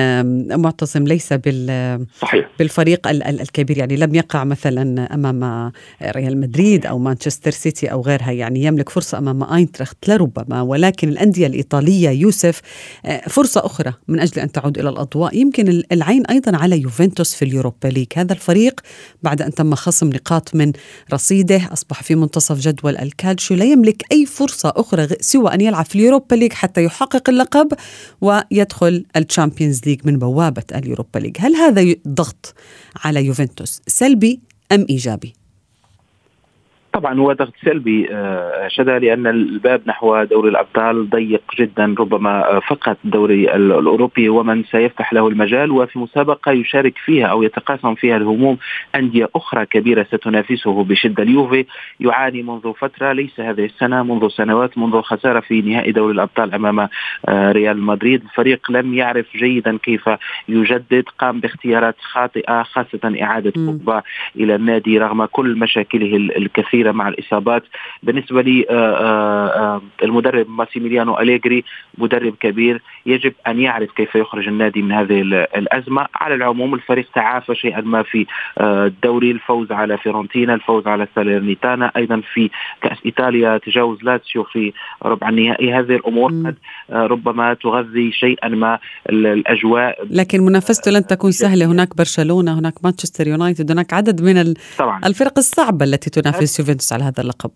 معتصم 0.50 1.04
ليس 1.04 1.32
بال 1.32 2.06
صحيح. 2.20 2.48
بالفريق 2.58 3.08
الكبير 3.08 3.78
يعني 3.78 3.96
لم 3.96 4.14
يقع 4.14 4.44
مثلا 4.44 5.14
أمام 5.14 5.72
ريال 6.02 6.40
مدريد 6.40 6.86
أو 6.86 6.98
مانشستر 6.98 7.50
سيتي 7.50 7.92
أو 7.92 8.00
غيرها 8.00 8.30
يعني 8.30 8.64
يملك 8.64 8.88
فرصة 8.88 9.18
أمام 9.18 9.42
اينتراخت 9.42 10.08
لربما 10.08 10.62
ولكن 10.62 11.08
الأندية 11.08 11.46
الإيطالية 11.46 12.10
يوسف 12.10 12.60
آه، 13.06 13.20
فرصة 13.28 13.66
أخرى 13.66 13.92
من 14.08 14.20
أجل 14.20 14.40
أن 14.40 14.52
تعود 14.52 14.78
إلى 14.78 14.88
الأضواء. 14.88 15.36
يمكن 15.36 15.82
العين 15.92 16.26
أيضا 16.26 16.56
على 16.56 16.80
يوفنتوس 16.80 17.34
في 17.34 17.44
اليوروبا 17.44 17.88
ليج. 17.88 18.06
هذا 18.16 18.32
الفريق 18.32 18.80
بعد 19.22 19.42
أن 19.42 19.54
تم 19.54 19.74
خصم 19.74 20.08
نقاط 20.08 20.54
من 20.54 20.72
رصيده 21.12 21.60
أصبح 21.72 22.02
في 22.02 22.14
منتصف 22.14 22.58
جدول 22.58 22.96
الكالشيو 22.96 23.56
لا 23.56 23.64
يملك 23.64 24.02
أي 24.12 24.26
فرصة 24.26 24.72
أخرى 24.76 25.08
سوى 25.20 25.54
أن 25.54 25.60
يلعب 25.60 25.84
في 25.84 25.94
اليوروبا 25.94 26.36
ليج 26.42 26.52
حتى 26.52 26.84
يحقق 26.84 27.30
اللقب 27.30 27.72
ويدخل 28.20 29.04
الشامبيونز 29.16 29.80
ليج 29.86 30.00
من 30.04 30.18
بوابة 30.18 30.62
اليوروبا 30.74 31.18
ليج. 31.18 31.36
هل 31.40 31.54
هذا 31.54 31.94
ضغط 32.08 32.54
على 33.04 33.24
يوفنتوس 33.24 33.80
سلبي 33.86 34.40
أم 34.72 34.86
إيجابي؟ 34.90 35.41
طبعا 36.92 37.18
هو 37.18 37.32
ضغط 37.32 37.52
سلبي 37.64 38.08
آه، 38.10 38.68
جدا 38.68 38.98
لأن 38.98 39.26
الباب 39.26 39.82
نحو 39.86 40.24
دوري 40.24 40.48
الأبطال 40.50 41.10
ضيق 41.10 41.42
جدا 41.58 41.94
ربما 41.98 42.56
آه، 42.56 42.58
فقط 42.58 42.96
الدوري 43.04 43.54
الأوروبي 43.54 44.28
ومن 44.28 44.64
سيفتح 44.64 45.12
له 45.12 45.28
المجال 45.28 45.70
وفي 45.70 45.98
مسابقة 45.98 46.52
يشارك 46.52 46.98
فيها 46.98 47.26
أو 47.26 47.42
يتقاسم 47.42 47.94
فيها 47.94 48.16
الهموم 48.16 48.58
أندية 48.94 49.28
أخرى 49.36 49.66
كبيرة 49.66 50.02
ستنافسه 50.02 50.84
بشدة. 50.84 51.22
اليوفي 51.22 51.64
يعاني 52.00 52.42
منذ 52.42 52.72
فترة 52.72 53.12
ليس 53.12 53.40
هذه 53.40 53.64
السنة 53.64 54.02
منذ 54.02 54.28
سنوات 54.28 54.78
منذ 54.78 55.00
خسارة 55.00 55.40
في 55.40 55.60
نهائي 55.62 55.92
دوري 55.92 56.12
الأبطال 56.12 56.54
أمام 56.54 56.88
آه، 57.28 57.52
ريال 57.52 57.82
مدريد. 57.82 58.22
الفريق 58.22 58.70
لم 58.70 58.94
يعرف 58.94 59.26
جيدا 59.36 59.78
كيف 59.82 60.10
يجدد 60.48 61.04
قام 61.18 61.40
باختيارات 61.40 61.96
خاطئة 62.00 62.62
خاصة 62.62 63.22
إعادة 63.22 63.52
بوجبا 63.56 64.02
إلى 64.36 64.54
النادي 64.54 64.98
رغم 64.98 65.24
كل 65.24 65.58
مشاكله 65.58 66.16
الكثيرة. 66.16 66.81
كثيره 66.82 66.92
مع 66.92 67.08
الإصابات. 67.08 67.62
بالنسبة 68.02 68.42
لي 68.42 68.66
آه، 68.70 68.74
آه، 68.74 69.46
آه، 69.46 69.82
المدرب 70.02 70.50
ماسيميليانو 70.50 71.18
أليجري 71.18 71.64
مدرب 71.98 72.34
كبير 72.40 72.82
يجب 73.06 73.32
أن 73.46 73.60
يعرف 73.60 73.90
كيف 73.96 74.14
يخرج 74.14 74.48
النادي 74.48 74.82
من 74.82 74.92
هذه 74.92 75.20
الأزمة. 75.56 76.06
على 76.14 76.34
العموم 76.34 76.74
الفريق 76.74 77.06
تعافى 77.14 77.54
شيئا 77.54 77.80
ما 77.80 78.02
في 78.02 78.26
الدوري 78.60 79.30
الفوز 79.30 79.72
على 79.72 79.98
فيرونتينا 79.98 80.54
الفوز 80.54 80.86
على 80.86 81.06
ساليرنيتانا 81.14 81.92
أيضا 81.96 82.22
في 82.34 82.50
كأس 82.82 82.98
إيطاليا 83.06 83.58
تجاوز 83.58 84.02
لاتسيو 84.02 84.44
في 84.44 84.72
ربع 85.02 85.28
النهائي. 85.28 85.72
هذه 85.74 85.96
الأمور 85.96 86.30
قد 86.30 86.56
ربما 86.90 87.54
تغذي 87.54 88.12
شيئا 88.12 88.48
ما 88.48 88.78
الأجواء. 89.10 90.06
لكن 90.10 90.40
منافسته 90.40 90.90
لن 90.90 91.06
تكون 91.06 91.30
سهلة. 91.30 91.66
هناك 91.66 91.96
برشلونة 91.96 92.58
هناك 92.58 92.84
مانشستر 92.84 93.28
يونايتد 93.28 93.70
هناك 93.70 93.92
عدد 93.92 94.22
من 94.22 94.54
طبعا. 94.78 95.00
الفرق 95.04 95.38
الصعبة 95.38 95.84
التي 95.84 96.10
تنافس 96.10 96.60
يوفنتوس 96.72 96.92
على 96.92 97.04
هذا 97.04 97.22
اللقب. 97.22 97.50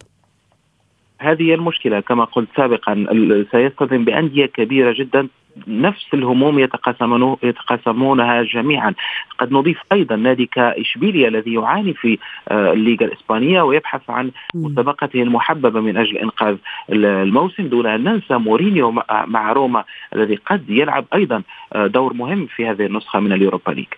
هذه 1.18 1.54
المشكلة 1.54 2.00
كما 2.00 2.24
قلت 2.24 2.48
سابقا 2.56 3.06
سيصطدم 3.52 4.04
بأندية 4.04 4.46
كبيرة 4.46 4.94
جدا 4.98 5.28
نفس 5.66 6.06
الهموم 6.14 6.58
يتقاسمون 6.58 7.36
يتقاسمونها 7.42 8.42
جميعا. 8.42 8.94
قد 9.38 9.52
نضيف 9.52 9.78
أيضا 9.92 10.16
نادي 10.16 10.46
كاشبيليا 10.46 11.28
الذي 11.28 11.54
يعاني 11.54 11.94
في 11.94 12.18
آه، 12.48 12.72
الليغا 12.72 13.06
الإسبانية 13.06 13.62
ويبحث 13.62 14.10
عن 14.10 14.30
مسابقته 14.54 15.22
المحببة 15.22 15.80
من 15.80 15.96
أجل 15.96 16.16
إنقاذ 16.16 16.56
الموسم 16.90 17.66
دون 17.66 17.86
أن 17.86 18.04
ننسى 18.04 18.34
مورينيو 18.34 18.90
مع 19.26 19.52
روما 19.52 19.84
الذي 20.14 20.34
قد 20.34 20.70
يلعب 20.70 21.04
أيضا 21.14 21.42
آه، 21.72 21.86
دور 21.86 22.12
مهم 22.12 22.46
في 22.46 22.66
هذه 22.66 22.86
النسخة 22.86 23.20
من 23.20 23.32
اليوروبا 23.32 23.70
ليج. 23.70 23.92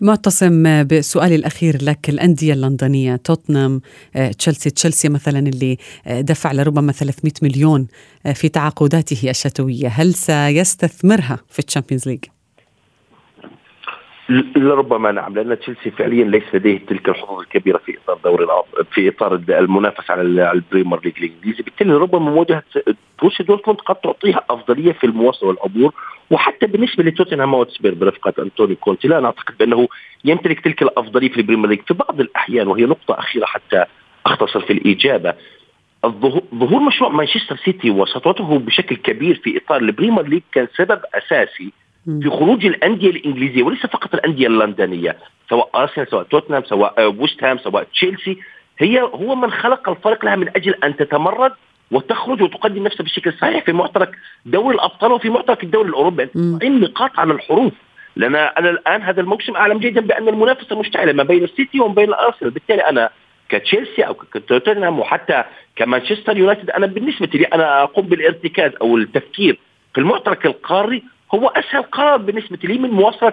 معتصم 0.00 0.84
بسؤالي 0.84 1.34
الأخير 1.34 1.82
لك 1.84 2.08
الأندية 2.08 2.52
اللندنية 2.52 3.16
توتنهام 3.16 3.80
آه، 4.16 4.32
تشيلسي 4.32 4.70
تشيلسي 4.70 5.08
مثلا 5.08 5.38
اللي 5.38 5.78
آه، 6.06 6.20
دفع 6.20 6.52
لربما 6.52 6.92
300 6.92 7.32
مليون 7.42 7.86
آه، 8.26 8.32
في 8.32 8.48
تعاقداته 8.48 9.30
الشتوية 9.30 9.88
هل 9.88 10.14
سيستثمرها 10.14 11.38
في 11.48 11.58
الشامبيونز 11.58 12.08
ليج؟ 12.08 12.24
لربما 14.28 15.12
نعم 15.12 15.34
لأن 15.34 15.58
تشيلسي 15.58 15.90
فعليا 15.90 16.24
ليس 16.24 16.54
لديه 16.54 16.78
تلك 16.78 17.08
الحظوظ 17.08 17.40
الكبيرة 17.40 17.78
في 17.78 17.98
إطار 17.98 18.18
دوري 18.24 18.46
في 18.92 19.08
إطار 19.08 19.34
المنافسه 19.48 20.12
على 20.14 20.52
البريمير 20.52 21.00
ليج 21.04 21.14
الإنجليزي. 21.18 21.62
بالتالي 21.62 21.94
ربما 21.94 22.30
مواجهة 22.30 22.62
بوروسيا 23.18 23.44
دورتموند 23.44 23.80
قد 23.80 23.94
تعطيها 23.94 24.44
أفضلية 24.50 24.92
في 24.92 25.04
المواصلة 25.04 25.48
والعبور. 25.48 25.94
وحتى 26.30 26.66
بالنسبة 26.66 27.04
لتوتنهام 27.04 27.54
هوتسبير 27.54 27.94
برفقة 27.94 28.42
انطوني 28.42 28.74
كونتي 28.74 29.08
لا 29.08 29.20
نعتقد 29.20 29.58
بأنه 29.58 29.88
يمتلك 30.24 30.60
تلك 30.60 30.82
الأفضلية 30.82 31.28
في 31.28 31.36
البريمير 31.36 31.68
ليج 31.68 31.80
في 31.80 31.94
بعض 31.94 32.20
الأحيان 32.20 32.68
وهي 32.68 32.84
نقطة 32.84 33.18
أخيرة 33.18 33.46
حتى 33.46 33.84
أختصر 34.26 34.60
في 34.60 34.72
الإجابة. 34.72 35.34
ظهور 36.54 36.80
مشروع 36.82 37.10
مانشستر 37.10 37.56
سيتي 37.56 37.90
وسطوته 37.90 38.58
بشكل 38.58 38.96
كبير 38.96 39.40
في 39.44 39.56
إطار 39.56 39.80
البريمير 39.80 40.26
ليج 40.26 40.42
كان 40.52 40.68
سبب 40.76 41.00
أساسي 41.14 41.72
في 42.04 42.30
خروج 42.30 42.66
الأندية 42.66 43.10
الإنجليزية 43.10 43.62
وليس 43.62 43.86
فقط 43.86 44.14
الأندية 44.14 44.46
اللندنية 44.46 45.16
سواء 45.50 45.68
أرسنال 45.74 46.08
سواء 46.10 46.22
توتنهام 46.22 46.64
سواء 46.64 47.14
ويست 47.20 47.44
هام 47.44 47.58
سواء 47.58 47.82
تشيلسي 47.84 48.38
هي 48.78 49.00
هو 49.00 49.34
من 49.34 49.50
خلق 49.50 49.88
الفرق 49.88 50.24
لها 50.24 50.36
من 50.36 50.48
أجل 50.56 50.74
أن 50.84 50.96
تتمرد 50.96 51.52
وتخرج 51.90 52.42
وتقدم 52.42 52.84
نفسها 52.84 53.04
بشكل 53.04 53.32
صحيح 53.32 53.64
في 53.64 53.72
معترك 53.72 54.10
دوري 54.46 54.74
الأبطال 54.74 55.12
وفي 55.12 55.30
معترك 55.30 55.64
الدوري 55.64 55.88
الأوروبي. 55.88 56.28
إن 56.62 56.80
نقاط 56.80 57.10
على 57.18 57.32
الحروف. 57.32 57.72
لأن 58.16 58.34
أنا 58.34 58.70
الآن 58.70 59.02
هذا 59.02 59.20
الموسم 59.20 59.56
أعلم 59.56 59.78
جيدا 59.78 60.00
بأن 60.00 60.28
المنافسة 60.28 60.78
مشتعلة 60.80 61.12
ما 61.12 61.22
بين 61.22 61.44
السيتي 61.44 61.80
وما 61.80 61.94
بين 61.94 62.08
الأرسنال. 62.08 62.50
بالتالي 62.50 62.82
أنا 62.82 63.10
كتشيلسي 63.48 64.02
أو 64.02 64.14
كتوتنهام 64.14 64.98
وحتى 64.98 65.44
كمانشستر 65.76 66.36
يونايتد 66.36 66.70
أنا 66.70 66.86
بالنسبة 66.86 67.28
لي 67.34 67.44
أنا 67.44 67.82
أقوم 67.82 68.06
بالارتكاز 68.06 68.72
أو 68.80 68.96
التفكير 68.96 69.58
في 69.94 70.00
المعترك 70.00 70.46
القاري 70.46 71.02
هو 71.34 71.48
أسهل 71.48 71.82
قرار 71.82 72.16
بالنسبة 72.16 72.58
لي 72.64 72.78
من 72.78 72.90
مواصلة 72.90 73.32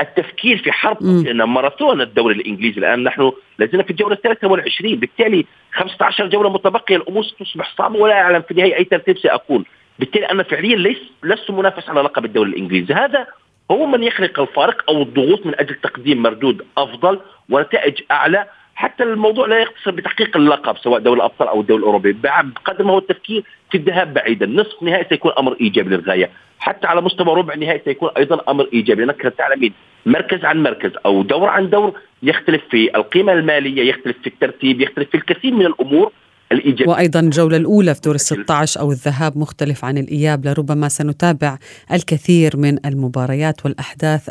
التفكير 0.00 0.58
في 0.58 0.72
حرب 0.72 1.02
لأن 1.02 1.42
ماراثون 1.42 2.00
الدوري 2.00 2.34
الإنجليزي. 2.34 2.78
الآن 2.78 3.04
نحن 3.04 3.32
لازلنا 3.58 3.82
في 3.82 3.90
الجولة 3.90 4.14
الثالثة 4.14 4.48
والعشرين. 4.48 4.98
بالتالي 4.98 5.44
15 5.72 6.26
جولة 6.26 6.50
متبقيه 6.50 6.96
الأمور 6.96 7.22
ستصبح 7.22 7.74
صعبة 7.78 7.98
ولا 7.98 8.14
أعلم 8.14 8.42
في 8.42 8.50
النهايه 8.50 8.76
أي 8.76 8.84
ترتيب 8.84 9.18
سأكون. 9.18 9.64
بالتالي 9.98 10.26
أنا 10.26 10.42
فعليا 10.42 10.76
ليس 10.76 10.98
لست 11.24 11.50
منافس 11.50 11.88
على 11.88 12.00
لقب 12.00 12.24
الدوري 12.24 12.50
الإنجليزي. 12.50 12.94
هذا 12.94 13.26
هو 13.70 13.86
من 13.86 14.02
يخلق 14.02 14.40
الفارق 14.40 14.90
أو 14.90 15.02
الضغوط 15.02 15.46
من 15.46 15.54
أجل 15.60 15.74
تقديم 15.74 16.22
مردود 16.22 16.66
أفضل 16.78 17.20
ونتائج 17.50 18.00
أعلى 18.10 18.46
حتى 18.78 19.02
الموضوع 19.02 19.46
لا 19.46 19.58
يقتصر 19.58 19.90
بتحقيق 19.90 20.36
اللقب 20.36 20.76
سواء 20.78 21.00
دوري 21.00 21.16
الابطال 21.16 21.48
أو 21.48 21.60
الدوري 21.60 21.80
الاوروبي 21.80 22.12
بقدر 22.12 22.84
ما 22.84 22.92
هو 22.92 22.98
التفكير 22.98 23.44
في 23.70 23.78
الذهاب 23.78 24.14
بعيدا. 24.14 24.46
نصف 24.46 24.82
نهائي 24.82 25.06
سيكون 25.08 25.32
أمر 25.38 25.56
إيجابي 25.60 25.96
للغاية. 25.96 26.30
حتى 26.58 26.86
على 26.86 27.00
مستوى 27.00 27.34
ربع 27.34 27.54
نهائي 27.54 27.80
سيكون 27.84 28.10
أيضا 28.16 28.40
أمر 28.48 28.68
إيجابي. 28.72 29.04
لانك 29.04 29.22
تعلمين 29.22 29.72
مركز 30.06 30.44
عن 30.44 30.62
مركز 30.62 30.92
أو 31.06 31.22
دور 31.22 31.48
عن 31.48 31.70
دور 31.70 31.92
يختلف 32.22 32.62
في 32.70 32.96
القيمة 32.96 33.32
المالية 33.32 33.88
يختلف 33.90 34.16
في 34.18 34.26
الترتيب 34.26 34.80
يختلف 34.80 35.08
في 35.10 35.14
الكثير 35.14 35.54
من 35.54 35.66
الأمور. 35.66 36.12
الإيجابية 36.52 36.92
وأيضا 36.92 37.20
الجولة 37.20 37.56
الأولى 37.56 37.94
في 37.94 38.00
دور 38.00 38.14
ال 38.14 38.20
16 38.20 38.80
أو 38.80 38.92
الذهاب 38.92 39.38
مختلف 39.38 39.84
عن 39.84 39.98
الإياب 39.98 40.46
لربما 40.46 40.88
سنتابع 40.88 41.58
الكثير 41.92 42.56
من 42.56 42.86
المباريات 42.86 43.64
والأحداث 43.64 44.22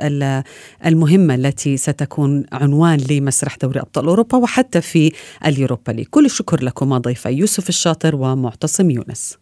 المهمة 0.86 1.36
التي 1.36 1.77
ستكون 1.77 2.43
عنوان 2.51 2.99
لمسرح 3.10 3.58
دوري 3.62 3.80
أبطال 3.80 4.08
أوروبا 4.08 4.38
وحتى 4.38 4.82
في 4.82 5.12
اليوروبا 5.45 5.91
لي 5.91 6.03
كل 6.03 6.25
الشكر 6.25 6.63
لكما 6.63 6.97
ضيفي 6.97 7.30
يوسف 7.30 7.69
الشاطر 7.69 8.15
ومعتصم 8.15 8.89
يونس. 8.89 9.38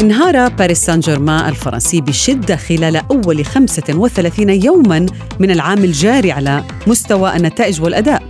انهار 0.00 0.48
باريس 0.48 0.78
سان 0.78 1.00
جيرمان 1.00 1.48
الفرنسي 1.48 2.00
بشدة 2.00 2.56
خلال 2.56 2.96
أول 2.96 3.44
35 3.44 4.50
يوما 4.50 5.06
من 5.38 5.50
العام 5.50 5.84
الجاري 5.84 6.32
على 6.32 6.64
مستوى 6.86 7.36
النتائج 7.36 7.82
والأداء. 7.82 8.22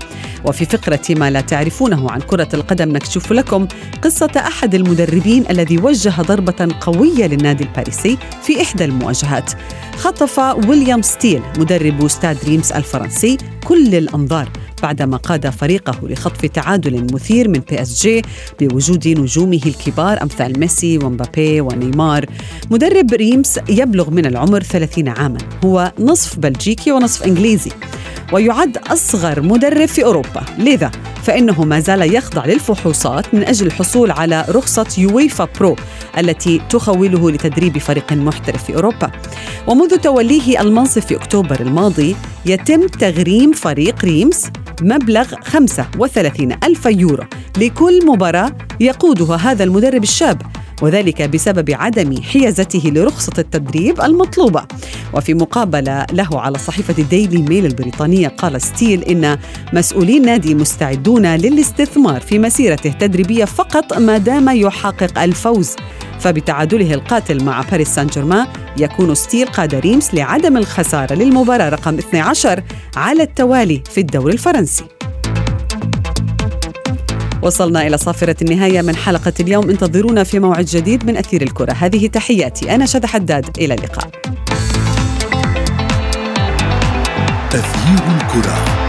وفي 0.44 0.64
فقرة 0.64 1.00
ما 1.10 1.30
لا 1.30 1.40
تعرفونه 1.40 2.10
عن 2.10 2.20
كرة 2.20 2.48
القدم 2.54 2.92
نكشف 2.92 3.32
لكم 3.32 3.66
قصة 4.02 4.32
أحد 4.36 4.74
المدربين 4.74 5.44
الذي 5.50 5.78
وجه 5.78 6.22
ضربة 6.22 6.68
قوية 6.80 7.26
للنادي 7.26 7.64
الباريسي 7.64 8.18
في 8.42 8.62
إحدى 8.62 8.84
المواجهات. 8.84 9.52
خطف 9.96 10.38
ويليام 10.38 11.02
ستيل 11.02 11.42
مدرب 11.58 12.08
ستاد 12.08 12.38
ريمس 12.44 12.72
الفرنسي 12.72 13.36
كل 13.64 13.94
الأنظار 13.94 14.48
بعدما 14.82 15.16
قاد 15.16 15.50
فريقه 15.50 16.08
لخطف 16.08 16.46
تعادل 16.46 17.06
مثير 17.14 17.48
من 17.48 17.60
PSG 17.70 18.22
بوجود 18.60 19.08
نجومه 19.08 19.60
الكبار 19.66 20.22
أمثال 20.22 20.60
ميسي 20.60 20.98
ومبابي 20.98 21.60
ونيمار. 21.60 22.26
مدرب 22.70 23.12
ريمس 23.12 23.58
يبلغ 23.68 24.10
من 24.10 24.26
العمر 24.26 24.62
30 24.62 25.08
عاما 25.08 25.38
هو 25.64 25.92
نصف 25.98 26.38
بلجيكي 26.38 26.92
ونصف 26.92 27.22
إنجليزي. 27.22 27.70
ويعد 28.32 28.76
أصغر 28.76 29.42
مدرب 29.42 29.88
في 29.88 30.04
أوروبا. 30.28 30.62
لذا 30.62 30.90
فإنه 31.22 31.64
ما 31.64 31.80
زال 31.80 32.14
يخضع 32.14 32.46
للفحوصات 32.46 33.34
من 33.34 33.44
أجل 33.44 33.66
الحصول 33.66 34.10
على 34.10 34.44
رخصة 34.48 34.86
UEFA 34.98 35.48
Pro 35.60 35.76
التي 36.18 36.60
تخوله 36.70 37.30
لتدريب 37.30 37.78
فريق 37.78 38.12
محترف 38.12 38.64
في 38.64 38.74
أوروبا. 38.74 39.10
ومنذ 39.66 39.96
توليه 39.96 40.60
المنصب 40.60 41.02
في 41.02 41.16
أكتوبر 41.16 41.60
الماضي 41.60 42.16
يتم 42.46 42.86
تغريم 42.86 43.52
فريق 43.52 44.04
ريمس 44.04 44.50
مبلغ 44.82 45.34
35 45.44 46.52
ألف 46.52 46.86
يورو 46.86 47.24
لكل 47.58 48.06
مباراة 48.06 48.52
يقودها 48.80 49.36
هذا 49.36 49.64
المدرب 49.64 50.02
الشاب 50.02 50.42
وذلك 50.82 51.22
بسبب 51.22 51.70
عدم 51.70 52.22
حيازته 52.22 52.82
لرخصة 52.84 53.32
التدريب 53.38 54.00
المطلوبة. 54.00 54.64
وفي 55.12 55.34
مقابلة 55.34 56.06
له 56.12 56.40
على 56.40 56.58
صحيفة 56.58 57.02
ديلي 57.02 57.42
ميل 57.42 57.66
البريطانية 57.66 58.28
قال 58.28 58.62
ستيل 58.62 59.04
إن 59.04 59.38
مسؤولي 59.72 60.16
النادي 60.16 60.54
مستعدون 60.54 61.26
للاستثمار 61.26 62.20
في 62.20 62.38
مسيرته 62.38 62.88
التدريبية 62.88 63.44
فقط 63.44 63.98
ما 63.98 64.18
دام 64.18 64.48
يحقق 64.48 65.22
الفوز. 65.22 65.76
فبتعادله 66.20 66.94
القاتل 66.94 67.44
مع 67.44 67.60
باريس 67.70 67.88
سان 67.88 68.06
جيرمان 68.06 68.46
يكون 68.76 69.14
ستيل 69.14 69.46
قاد 69.46 69.74
ريمس 69.74 70.14
لعدم 70.14 70.56
الخسارة 70.56 71.14
للمباراة 71.14 71.68
رقم 71.68 71.98
12 71.98 72.62
على 72.96 73.22
التوالي 73.22 73.82
في 73.90 74.00
الدوري 74.00 74.32
الفرنسي. 74.32 74.84
وصلنا 77.42 77.86
إلى 77.86 77.98
صافرة 77.98 78.36
النهاية 78.42 78.82
من 78.82 78.96
حلقة 78.96 79.32
اليوم. 79.40 79.70
انتظرونا 79.70 80.24
في 80.24 80.38
موعد 80.38 80.64
جديد 80.64 81.06
من 81.06 81.16
أثير 81.16 81.42
الكرة. 81.42 81.72
هذه 81.72 82.06
تحياتي. 82.06 82.74
أنا 82.74 82.86
شد 82.86 83.06
حداد. 83.06 83.46
إلى 83.58 83.74
اللقاء. 83.74 84.10
أثير 87.54 88.02
الكرة. 88.16 88.87